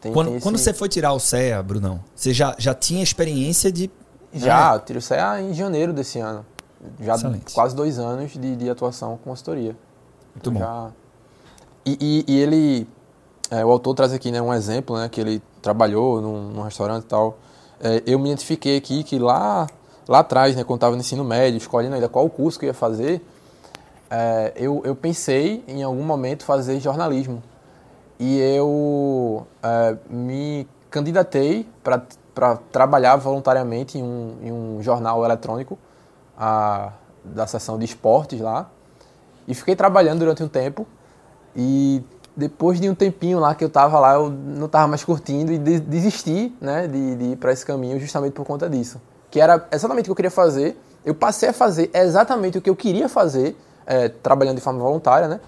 tem, 0.00 0.12
quando, 0.12 0.28
tem 0.28 0.36
esse... 0.36 0.42
quando 0.42 0.58
você 0.58 0.74
foi 0.74 0.88
tirar 0.88 1.12
o 1.12 1.20
CEA, 1.20 1.62
Brunão, 1.62 2.00
você 2.14 2.32
já, 2.32 2.54
já 2.58 2.74
tinha 2.74 3.02
experiência 3.02 3.70
de. 3.70 3.90
Já, 4.34 4.74
eu 4.74 4.80
tirei 4.80 4.98
o 4.98 5.02
CEA 5.02 5.40
em 5.40 5.54
janeiro 5.54 5.92
desse 5.92 6.18
ano. 6.18 6.44
Já 7.00 7.14
Excelente. 7.14 7.54
quase 7.54 7.76
dois 7.76 7.98
anos 7.98 8.32
de, 8.32 8.56
de 8.56 8.68
atuação 8.68 9.16
com 9.18 9.30
consultoria. 9.30 9.76
Muito 10.34 10.50
então, 10.50 10.52
bom. 10.52 10.58
Já... 10.58 10.90
E, 11.86 11.98
e, 12.00 12.32
e, 12.32 12.40
ele. 12.40 12.88
É, 13.50 13.64
o 13.64 13.70
autor 13.70 13.94
traz 13.94 14.12
aqui 14.12 14.30
né, 14.30 14.40
um 14.40 14.52
exemplo, 14.52 14.96
né, 14.96 15.08
que 15.08 15.20
ele 15.20 15.42
trabalhou 15.60 16.20
num, 16.20 16.48
num 16.48 16.62
restaurante 16.62 17.04
e 17.04 17.06
tal. 17.06 17.38
É, 17.80 18.02
eu 18.06 18.18
me 18.18 18.28
identifiquei 18.30 18.76
aqui 18.76 19.04
que 19.04 19.18
lá, 19.18 19.66
lá 20.08 20.20
atrás, 20.20 20.56
né, 20.56 20.64
quando 20.64 20.78
estava 20.78 20.96
no 20.96 21.00
ensino 21.00 21.22
médio, 21.22 21.58
escolhendo 21.58 21.94
ainda 21.94 22.08
qual 22.08 22.28
curso 22.30 22.58
que 22.58 22.64
eu 22.64 22.68
ia 22.68 22.74
fazer, 22.74 23.24
é, 24.10 24.52
eu, 24.56 24.82
eu 24.84 24.94
pensei 24.94 25.62
em 25.68 25.82
algum 25.82 26.02
momento 26.02 26.44
fazer 26.44 26.80
jornalismo. 26.80 27.42
E 28.18 28.38
eu 28.38 29.46
é, 29.62 29.96
me 30.08 30.68
candidatei 30.90 31.66
para 31.82 32.56
trabalhar 32.70 33.16
voluntariamente 33.16 33.98
em 33.98 34.02
um, 34.02 34.36
em 34.42 34.52
um 34.52 34.82
jornal 34.82 35.24
eletrônico 35.24 35.78
a, 36.36 36.92
da 37.24 37.46
seção 37.46 37.78
de 37.78 37.84
esportes 37.84 38.40
lá. 38.40 38.70
E 39.46 39.54
fiquei 39.54 39.74
trabalhando 39.74 40.20
durante 40.20 40.42
um 40.42 40.48
tempo. 40.48 40.86
E 41.56 42.02
depois 42.36 42.80
de 42.80 42.88
um 42.88 42.94
tempinho 42.94 43.38
lá 43.38 43.54
que 43.54 43.64
eu 43.64 43.68
tava 43.68 43.98
lá, 43.98 44.14
eu 44.14 44.30
não 44.30 44.68
tava 44.68 44.86
mais 44.88 45.04
curtindo 45.04 45.52
e 45.52 45.58
desisti 45.58 46.54
né, 46.60 46.86
de, 46.86 47.16
de 47.16 47.24
ir 47.32 47.36
para 47.36 47.52
esse 47.52 47.64
caminho 47.64 47.98
justamente 48.00 48.32
por 48.32 48.46
conta 48.46 48.68
disso. 48.68 49.00
Que 49.30 49.40
era 49.40 49.66
exatamente 49.72 50.04
o 50.04 50.06
que 50.06 50.10
eu 50.12 50.16
queria 50.16 50.30
fazer. 50.30 50.78
Eu 51.04 51.14
passei 51.14 51.48
a 51.48 51.52
fazer 51.52 51.90
exatamente 51.92 52.58
o 52.58 52.62
que 52.62 52.70
eu 52.70 52.76
queria 52.76 53.08
fazer, 53.08 53.56
é, 53.84 54.08
trabalhando 54.08 54.56
de 54.56 54.62
forma 54.62 54.78
voluntária, 54.78 55.26
né? 55.26 55.40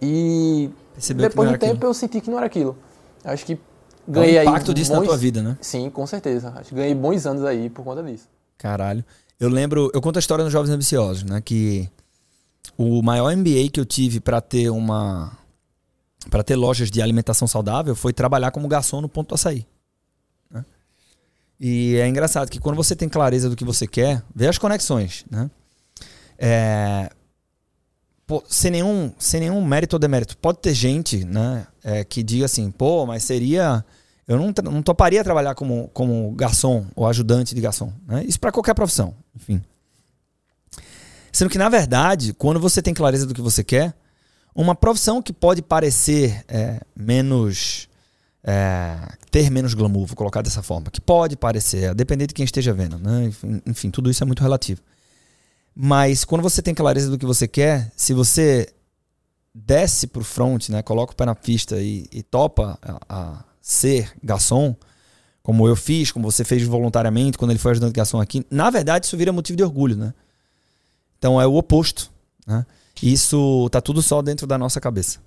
E 0.00 0.70
Percebeu 0.98 1.28
depois 1.28 1.48
de 1.48 1.54
um 1.54 1.58
tempo 1.58 1.74
aquilo. 1.74 1.90
eu 1.90 1.94
senti 1.94 2.20
que 2.20 2.28
não 2.28 2.38
era 2.38 2.46
aquilo. 2.46 2.76
Acho 3.24 3.46
que 3.46 3.58
ganhei 4.06 4.36
aí. 4.36 4.46
O 4.46 4.50
impacto 4.50 4.74
disso 4.74 4.92
bons... 4.92 5.00
na 5.00 5.06
tua 5.06 5.16
vida, 5.16 5.40
né? 5.40 5.56
Sim, 5.60 5.88
com 5.90 6.06
certeza. 6.06 6.52
Acho 6.56 6.70
que 6.70 6.74
ganhei 6.74 6.94
bons 6.94 7.24
anos 7.24 7.44
aí 7.44 7.70
por 7.70 7.84
conta 7.84 8.02
disso. 8.02 8.28
Caralho. 8.56 9.04
Eu 9.38 9.48
lembro, 9.48 9.90
eu 9.94 10.00
conto 10.00 10.16
a 10.16 10.20
história 10.20 10.42
nos 10.42 10.52
Jovens 10.52 10.72
Ambiciosos, 10.72 11.22
né? 11.22 11.40
Que 11.40 11.88
o 12.76 13.00
maior 13.00 13.34
MBA 13.36 13.70
que 13.72 13.78
eu 13.78 13.84
tive 13.84 14.18
para 14.18 14.40
ter 14.40 14.70
uma 14.70 15.38
para 16.28 16.42
ter 16.42 16.56
lojas 16.56 16.90
de 16.90 17.00
alimentação 17.00 17.46
saudável 17.46 17.94
foi 17.94 18.12
trabalhar 18.12 18.50
como 18.50 18.66
garçom 18.66 19.00
no 19.00 19.08
ponto 19.08 19.28
do 19.28 19.34
açaí. 19.36 19.64
Né? 20.50 20.64
E 21.60 21.96
é 21.96 22.08
engraçado 22.08 22.50
que 22.50 22.58
quando 22.58 22.76
você 22.76 22.96
tem 22.96 23.08
clareza 23.08 23.48
do 23.48 23.54
que 23.54 23.64
você 23.64 23.86
quer, 23.86 24.22
vê 24.34 24.48
as 24.48 24.58
conexões, 24.58 25.24
né? 25.30 25.48
É, 26.36 27.10
pô, 28.28 28.44
sem, 28.46 28.70
nenhum, 28.70 29.10
sem 29.18 29.40
nenhum 29.40 29.64
mérito 29.64 29.96
ou 29.96 29.98
demérito. 29.98 30.36
Pode 30.36 30.58
ter 30.58 30.74
gente 30.74 31.24
né, 31.24 31.66
é, 31.82 32.04
que 32.04 32.22
diga 32.22 32.44
assim, 32.44 32.70
pô, 32.70 33.06
mas 33.06 33.24
seria. 33.24 33.84
Eu 34.28 34.36
não, 34.36 34.52
não 34.70 34.82
toparia 34.82 35.24
trabalhar 35.24 35.54
como, 35.54 35.88
como 35.94 36.30
garçom 36.32 36.86
ou 36.94 37.06
ajudante 37.06 37.54
de 37.54 37.60
garçom. 37.62 37.90
Né? 38.06 38.24
Isso 38.28 38.38
para 38.38 38.52
qualquer 38.52 38.74
profissão, 38.74 39.14
enfim. 39.34 39.62
Sendo 41.32 41.50
que, 41.50 41.56
na 41.56 41.70
verdade, 41.70 42.34
quando 42.34 42.60
você 42.60 42.82
tem 42.82 42.92
clareza 42.92 43.24
do 43.24 43.32
que 43.32 43.40
você 43.40 43.64
quer, 43.64 43.94
uma 44.54 44.74
profissão 44.74 45.22
que 45.22 45.32
pode 45.32 45.62
parecer 45.62 46.44
é, 46.46 46.80
menos. 46.94 47.88
É, 48.44 48.96
ter 49.30 49.50
menos 49.50 49.74
glamour, 49.74 50.06
vou 50.06 50.16
colocar 50.16 50.42
dessa 50.42 50.62
forma, 50.62 50.90
que 50.90 51.00
pode 51.00 51.36
parecer, 51.36 51.90
a 51.90 51.92
depender 51.92 52.26
de 52.26 52.34
quem 52.34 52.44
esteja 52.44 52.72
vendo, 52.72 52.98
né? 52.98 53.24
enfim, 53.24 53.62
enfim, 53.66 53.90
tudo 53.90 54.10
isso 54.10 54.22
é 54.22 54.26
muito 54.26 54.42
relativo. 54.42 54.80
Mas 55.80 56.24
quando 56.24 56.42
você 56.42 56.60
tem 56.60 56.74
clareza 56.74 57.08
do 57.08 57.16
que 57.16 57.24
você 57.24 57.46
quer, 57.46 57.92
se 57.96 58.12
você 58.12 58.68
desce 59.54 60.08
pro 60.08 60.24
front, 60.24 60.70
né, 60.70 60.82
coloca 60.82 61.12
o 61.12 61.16
pé 61.16 61.24
na 61.24 61.36
pista 61.36 61.80
e, 61.80 62.04
e 62.10 62.20
topa 62.20 62.76
a, 62.82 62.98
a, 63.08 63.44
ser 63.62 64.12
garçom, 64.20 64.74
como 65.40 65.68
eu 65.68 65.76
fiz, 65.76 66.10
como 66.10 66.28
você 66.28 66.42
fez 66.42 66.64
voluntariamente 66.64 67.38
quando 67.38 67.52
ele 67.52 67.60
foi 67.60 67.70
ajudante 67.70 67.92
de 67.92 67.96
garçom 67.96 68.20
aqui, 68.20 68.44
na 68.50 68.70
verdade 68.70 69.06
isso 69.06 69.16
vira 69.16 69.32
motivo 69.32 69.56
de 69.56 69.62
orgulho, 69.62 69.96
né? 69.96 70.12
Então 71.16 71.40
é 71.40 71.46
o 71.46 71.54
oposto, 71.54 72.10
né? 72.44 72.66
Isso 73.00 73.68
tá 73.70 73.80
tudo 73.80 74.02
só 74.02 74.20
dentro 74.20 74.48
da 74.48 74.58
nossa 74.58 74.80
cabeça. 74.80 75.20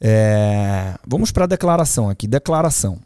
É, 0.00 0.96
vamos 1.04 1.32
para 1.32 1.42
a 1.42 1.48
declaração 1.48 2.08
aqui. 2.08 2.28
Declaração. 2.28 3.00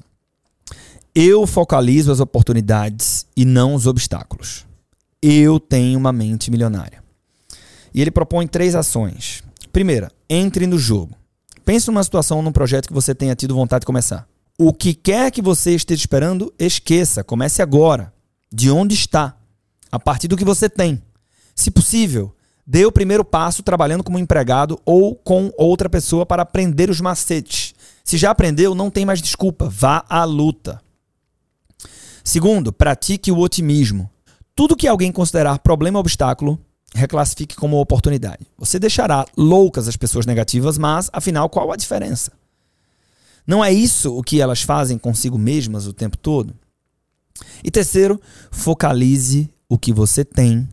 Eu 1.15 1.47
focalizo 1.47 2.13
as 2.13 2.21
oportunidades 2.21 3.27
e 3.35 3.47
não 3.47 3.75
os 3.75 3.87
obstáculos. 3.87 4.67
Eu 5.23 5.61
tenho 5.61 5.99
uma 5.99 6.13
mente 6.13 6.51
milionária. 6.51 7.03
E 7.95 8.01
ele 8.01 8.11
propõe 8.11 8.47
três 8.47 8.75
ações. 8.75 9.43
Primeira, 9.73 10.11
entre 10.29 10.67
no 10.67 10.79
jogo. 10.79 11.15
Pense 11.65 11.87
numa 11.87 12.03
situação, 12.03 12.43
num 12.43 12.53
projeto 12.53 12.89
que 12.89 12.93
você 12.93 13.15
tenha 13.15 13.37
tido 13.37 13.55
vontade 13.55 13.83
de 13.83 13.87
começar. 13.87 14.27
O 14.59 14.73
que 14.73 14.95
quer 14.95 15.31
que 15.31 15.41
você 15.41 15.75
esteja 15.75 16.01
esperando, 16.01 16.53
esqueça. 16.59 17.23
Comece 17.23 17.63
agora. 17.63 18.13
De 18.53 18.71
onde 18.71 18.95
está? 18.95 19.37
A 19.91 19.99
partir 19.99 20.29
do 20.29 20.37
que 20.37 20.45
você 20.45 20.69
tem. 20.69 21.01
Se 21.55 21.71
possível, 21.71 22.35
Dê 22.67 22.87
o 22.87 22.93
primeiro 22.93 23.25
passo 23.25 23.63
trabalhando 23.63 24.05
como 24.05 24.19
empregado 24.19 24.81
ou 24.85 25.17
com 25.17 25.51
outra 25.59 25.91
pessoa 25.91 26.25
para 26.25 26.43
aprender 26.43 26.91
os 26.91 27.01
macetes. 27.01 27.75
Se 28.05 28.17
já 28.17 28.31
aprendeu, 28.31 28.75
não 28.75 28.91
tem 28.91 29.05
mais 29.05 29.21
desculpa. 29.21 29.69
Vá 29.69 30.05
à 30.09 30.25
luta. 30.25 30.81
Segundo, 32.23 32.73
pratique 32.73 33.33
o 33.33 33.39
otimismo. 33.39 34.09
Tudo 34.55 34.77
que 34.77 34.87
alguém 34.87 35.11
considerar 35.11 35.59
problema 35.61 35.99
ou 35.99 36.01
obstáculo, 36.01 36.59
reclassifique 36.95 37.57
como 37.57 37.81
oportunidade. 37.81 38.47
Você 38.59 38.79
deixará 38.79 39.25
loucas 39.37 39.89
as 39.89 39.97
pessoas 39.97 40.27
negativas, 40.27 40.77
mas 40.77 41.09
afinal, 41.13 41.49
qual 41.49 41.73
a 41.73 41.77
diferença? 41.77 42.33
Não 43.47 43.65
é 43.65 43.73
isso 43.73 44.17
o 44.17 44.23
que 44.23 44.41
elas 44.41 44.63
fazem 44.63 44.99
consigo 44.99 45.39
mesmas 45.39 45.87
o 45.87 45.93
tempo 45.93 46.17
todo? 46.17 46.55
E 47.65 47.71
terceiro, 47.71 48.21
focalize 48.51 49.51
o 49.69 49.79
que 49.79 49.93
você 49.93 50.25
tem 50.25 50.69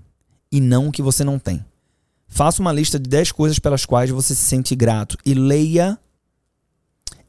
e 0.51 0.59
não 0.59 0.87
o 0.87 0.91
que 0.91 1.01
você 1.01 1.23
não 1.23 1.39
tem. 1.39 1.63
Faça 2.27 2.61
uma 2.61 2.71
lista 2.71 2.99
de 2.99 3.09
10 3.09 3.31
coisas 3.31 3.59
pelas 3.59 3.85
quais 3.85 4.09
você 4.09 4.35
se 4.35 4.43
sente 4.43 4.75
grato 4.75 5.17
e 5.25 5.33
leia 5.33 5.97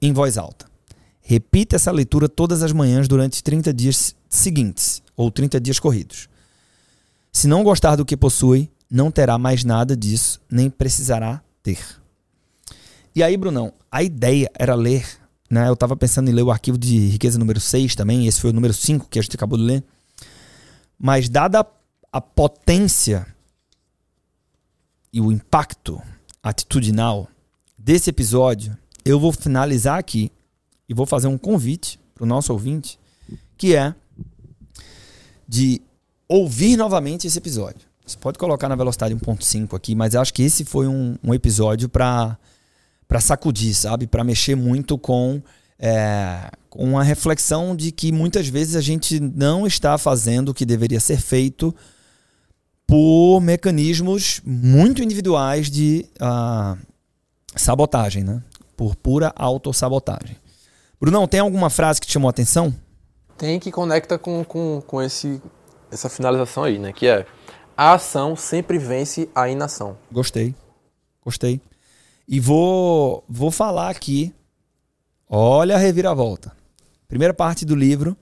em 0.02 0.12
voz 0.12 0.36
alta. 0.36 0.66
Repita 1.20 1.76
essa 1.76 1.90
leitura 1.90 2.28
todas 2.28 2.62
as 2.62 2.72
manhãs 2.72 3.06
durante 3.06 3.42
30 3.42 3.72
dias 3.72 4.14
seguintes, 4.28 5.02
ou 5.16 5.30
30 5.30 5.60
dias 5.60 5.78
corridos. 5.78 6.28
Se 7.32 7.46
não 7.46 7.62
gostar 7.62 7.96
do 7.96 8.04
que 8.04 8.16
possui, 8.16 8.70
não 8.90 9.10
terá 9.10 9.38
mais 9.38 9.64
nada 9.64 9.96
disso, 9.96 10.40
nem 10.50 10.68
precisará 10.68 11.42
ter. 11.62 11.78
E 13.14 13.22
aí, 13.22 13.36
Brunão, 13.36 13.72
a 13.90 14.02
ideia 14.02 14.50
era 14.54 14.74
ler, 14.74 15.06
né? 15.48 15.68
Eu 15.68 15.74
estava 15.74 15.96
pensando 15.96 16.28
em 16.28 16.32
ler 16.32 16.42
o 16.42 16.50
arquivo 16.50 16.78
de 16.78 17.08
riqueza 17.08 17.38
número 17.38 17.60
6 17.60 17.94
também, 17.94 18.26
esse 18.26 18.40
foi 18.40 18.50
o 18.50 18.54
número 18.54 18.74
5 18.74 19.08
que 19.08 19.18
a 19.18 19.22
gente 19.22 19.36
acabou 19.36 19.58
de 19.58 19.64
ler. 19.64 19.84
Mas 20.98 21.28
dada 21.28 21.66
a 22.12 22.20
potência 22.20 23.26
e 25.12 25.20
o 25.20 25.30
impacto 25.30 26.00
atitudinal 26.42 27.28
desse 27.76 28.10
episódio, 28.10 28.76
eu 29.04 29.18
vou 29.18 29.32
finalizar 29.32 29.98
aqui 29.98 30.30
e 30.88 30.94
vou 30.94 31.06
fazer 31.06 31.28
um 31.28 31.38
convite 31.38 31.98
para 32.14 32.24
o 32.24 32.26
nosso 32.26 32.52
ouvinte, 32.52 32.98
que 33.56 33.74
é 33.74 33.94
de 35.48 35.80
ouvir 36.30 36.76
novamente 36.76 37.26
esse 37.26 37.36
episódio. 37.36 37.80
Você 38.06 38.16
pode 38.16 38.38
colocar 38.38 38.68
na 38.68 38.76
velocidade 38.76 39.14
1.5 39.14 39.76
aqui, 39.76 39.94
mas 39.94 40.14
acho 40.14 40.32
que 40.32 40.42
esse 40.42 40.64
foi 40.64 40.86
um, 40.86 41.16
um 41.22 41.34
episódio 41.34 41.88
para 41.88 42.38
para 43.08 43.20
sacudir, 43.20 43.74
sabe? 43.74 44.06
Para 44.06 44.22
mexer 44.22 44.54
muito 44.54 44.96
com, 44.96 45.42
é, 45.80 46.48
com 46.68 46.96
reflexão 46.98 47.74
de 47.74 47.90
que 47.90 48.12
muitas 48.12 48.46
vezes 48.46 48.76
a 48.76 48.80
gente 48.80 49.18
não 49.18 49.66
está 49.66 49.98
fazendo 49.98 50.50
o 50.50 50.54
que 50.54 50.64
deveria 50.64 51.00
ser 51.00 51.20
feito 51.20 51.74
por 52.86 53.40
mecanismos 53.40 54.40
muito 54.44 55.02
individuais 55.02 55.68
de 55.68 56.06
uh, 56.22 56.78
sabotagem, 57.56 58.22
né? 58.22 58.40
Por 58.76 58.94
pura 58.94 59.32
autossabotagem. 59.34 60.36
Brunão, 61.00 61.26
tem 61.26 61.40
alguma 61.40 61.68
frase 61.68 62.00
que 62.00 62.06
te 62.06 62.12
chamou 62.12 62.28
a 62.28 62.30
atenção? 62.30 62.72
Tem 63.36 63.58
que 63.58 63.72
conecta 63.72 64.16
com, 64.16 64.44
com, 64.44 64.80
com 64.86 65.02
esse, 65.02 65.42
essa 65.90 66.08
finalização 66.08 66.64
aí, 66.64 66.78
né? 66.78 66.92
Que 66.92 67.06
é 67.06 67.26
a 67.76 67.94
ação 67.94 68.36
sempre 68.36 68.78
vence 68.78 69.28
a 69.34 69.48
inação. 69.48 69.96
Gostei. 70.10 70.54
Gostei. 71.24 71.60
E 72.28 72.38
vou, 72.38 73.24
vou 73.28 73.50
falar 73.50 73.90
aqui. 73.90 74.34
Olha 75.28 75.76
a 75.76 75.78
reviravolta. 75.78 76.52
Primeira 77.08 77.34
parte 77.34 77.64
do 77.64 77.74
livro 77.74 78.16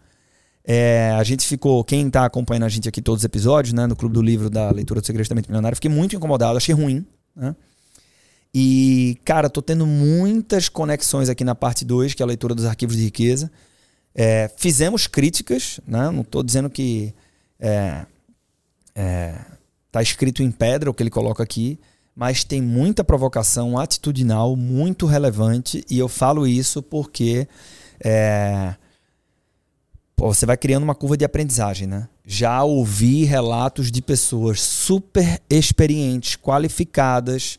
é, 0.70 1.14
a 1.18 1.24
gente 1.24 1.46
ficou, 1.46 1.83
quem 1.83 2.07
está 2.07 2.26
acompanhando 2.26 2.64
a 2.64 2.68
gente 2.68 2.87
aqui 2.87 3.00
todos 3.00 3.22
os 3.22 3.24
episódios, 3.24 3.72
né, 3.72 3.87
no 3.87 3.96
Clube 3.96 4.12
do 4.12 4.20
Livro 4.20 4.50
da 4.50 4.70
Leitura 4.70 5.00
do 5.00 5.07
Segredo 5.07 5.35
Mente 5.35 5.48
Milionário, 5.48 5.74
fiquei 5.74 5.90
muito 5.90 6.14
incomodado, 6.14 6.59
achei 6.59 6.74
ruim. 6.74 7.07
Né? 7.35 7.57
E, 8.52 9.18
cara, 9.24 9.48
tô 9.48 9.62
tendo 9.62 9.87
muitas 9.87 10.68
conexões 10.68 11.31
aqui 11.31 11.42
na 11.42 11.54
parte 11.54 11.87
2, 11.87 12.12
que 12.12 12.22
é 12.22 12.24
a 12.24 12.26
leitura 12.26 12.54
dos 12.54 12.66
arquivos 12.66 12.96
de 12.96 13.04
riqueza. 13.04 13.50
É, 14.14 14.50
fizemos 14.59 15.07
críticas, 15.07 15.81
né? 15.87 16.11
não 16.11 16.20
estou 16.20 16.42
dizendo 16.42 16.68
que 16.68 17.14
é, 17.60 18.06
é, 18.94 19.34
tá 19.90 20.02
escrito 20.02 20.42
em 20.42 20.50
pedra 20.50 20.90
o 20.90 20.94
que 20.94 21.02
ele 21.02 21.10
coloca 21.10 21.42
aqui, 21.42 21.78
mas 22.14 22.44
tem 22.44 22.60
muita 22.60 23.04
provocação 23.04 23.78
atitudinal 23.78 24.56
muito 24.56 25.06
relevante, 25.06 25.84
e 25.88 25.98
eu 25.98 26.08
falo 26.08 26.46
isso 26.46 26.82
porque. 26.82 27.48
É, 28.04 28.74
você 30.16 30.44
vai 30.44 30.56
criando 30.56 30.82
uma 30.82 30.96
curva 30.96 31.16
de 31.16 31.24
aprendizagem, 31.24 31.86
né? 31.86 32.08
Já 32.26 32.64
ouvi 32.64 33.24
relatos 33.24 33.90
de 33.92 34.02
pessoas 34.02 34.60
super 34.60 35.40
experientes, 35.48 36.34
qualificadas, 36.34 37.58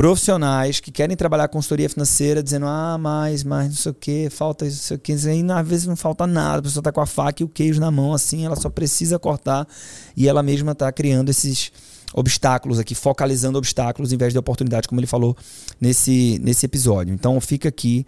profissionais 0.00 0.80
que 0.80 0.90
querem 0.90 1.14
trabalhar 1.14 1.46
consultoria 1.48 1.86
financeira 1.86 2.42
dizendo 2.42 2.64
ah, 2.64 2.96
mais, 2.96 3.44
mais, 3.44 3.68
não 3.68 3.74
sei 3.74 3.92
o 3.92 3.94
que, 3.94 4.30
falta 4.30 4.64
isso, 4.64 4.76
não 4.76 4.82
sei 4.82 4.96
o 4.96 4.98
que, 4.98 5.12
e 5.12 5.52
às 5.52 5.68
vezes 5.68 5.86
não 5.86 5.94
falta 5.94 6.26
nada, 6.26 6.60
a 6.60 6.62
pessoa 6.62 6.80
está 6.80 6.90
com 6.90 7.02
a 7.02 7.06
faca 7.06 7.42
e 7.42 7.44
o 7.44 7.48
queijo 7.50 7.78
na 7.78 7.90
mão 7.90 8.14
assim, 8.14 8.46
ela 8.46 8.56
só 8.56 8.70
precisa 8.70 9.18
cortar 9.18 9.68
e 10.16 10.26
ela 10.26 10.42
mesma 10.42 10.72
está 10.72 10.90
criando 10.90 11.28
esses 11.28 11.70
obstáculos 12.14 12.78
aqui, 12.78 12.94
focalizando 12.94 13.58
obstáculos 13.58 14.10
em 14.10 14.16
vez 14.16 14.32
de 14.32 14.38
oportunidades, 14.38 14.86
como 14.86 14.98
ele 15.02 15.06
falou 15.06 15.36
nesse, 15.78 16.40
nesse 16.42 16.64
episódio. 16.64 17.12
Então 17.12 17.38
fica 17.38 17.68
aqui 17.68 18.06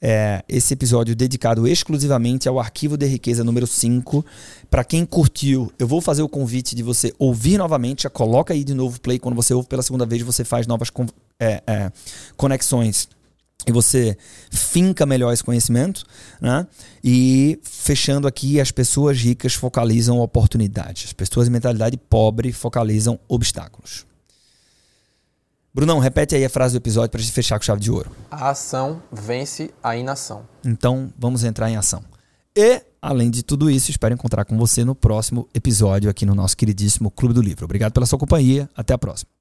é, 0.00 0.42
esse 0.48 0.72
episódio 0.72 1.14
dedicado 1.14 1.68
exclusivamente 1.68 2.48
ao 2.48 2.58
arquivo 2.58 2.96
de 2.96 3.04
riqueza 3.06 3.44
número 3.44 3.66
5. 3.66 4.24
Para 4.70 4.82
quem 4.82 5.04
curtiu, 5.04 5.70
eu 5.78 5.86
vou 5.86 6.00
fazer 6.00 6.22
o 6.22 6.28
convite 6.28 6.74
de 6.74 6.82
você 6.82 7.14
ouvir 7.18 7.58
novamente. 7.58 8.04
Já 8.04 8.10
coloca 8.10 8.54
aí 8.54 8.64
de 8.64 8.74
novo 8.74 8.98
play. 9.00 9.18
Quando 9.18 9.34
você 9.34 9.52
ouve 9.52 9.68
pela 9.68 9.82
segunda 9.82 10.06
vez, 10.06 10.22
você 10.22 10.42
faz 10.42 10.66
novas 10.66 10.90
é, 11.40 11.62
é, 11.66 11.92
conexões 12.36 13.08
e 13.66 13.72
você 13.72 14.16
finca 14.50 15.06
melhor 15.06 15.32
esse 15.32 15.42
conhecimento, 15.42 16.04
né? 16.40 16.66
E 17.02 17.58
fechando 17.62 18.28
aqui, 18.28 18.60
as 18.60 18.70
pessoas 18.70 19.18
ricas 19.18 19.54
focalizam 19.54 20.20
oportunidades, 20.20 21.06
as 21.06 21.12
pessoas 21.12 21.46
de 21.46 21.52
mentalidade 21.52 21.96
pobre 21.96 22.52
focalizam 22.52 23.18
obstáculos. 23.26 24.04
Brunão, 25.72 25.98
repete 25.98 26.36
aí 26.36 26.44
a 26.44 26.50
frase 26.50 26.74
do 26.74 26.76
episódio 26.76 27.10
para 27.10 27.20
a 27.20 27.22
gente 27.22 27.32
fechar 27.32 27.58
com 27.58 27.64
chave 27.64 27.80
de 27.80 27.90
ouro. 27.90 28.12
A 28.30 28.50
ação 28.50 29.02
vence 29.10 29.74
a 29.82 29.96
inação. 29.96 30.46
Então, 30.64 31.12
vamos 31.18 31.42
entrar 31.42 31.68
em 31.68 31.76
ação. 31.76 32.04
E, 32.56 32.80
além 33.02 33.28
de 33.28 33.42
tudo 33.42 33.68
isso, 33.68 33.90
espero 33.90 34.14
encontrar 34.14 34.44
com 34.44 34.56
você 34.56 34.84
no 34.84 34.94
próximo 34.94 35.48
episódio 35.52 36.08
aqui 36.08 36.24
no 36.24 36.34
nosso 36.34 36.56
queridíssimo 36.56 37.10
Clube 37.10 37.34
do 37.34 37.42
Livro. 37.42 37.64
Obrigado 37.64 37.92
pela 37.92 38.06
sua 38.06 38.18
companhia. 38.18 38.70
Até 38.76 38.94
a 38.94 38.98
próxima. 38.98 39.33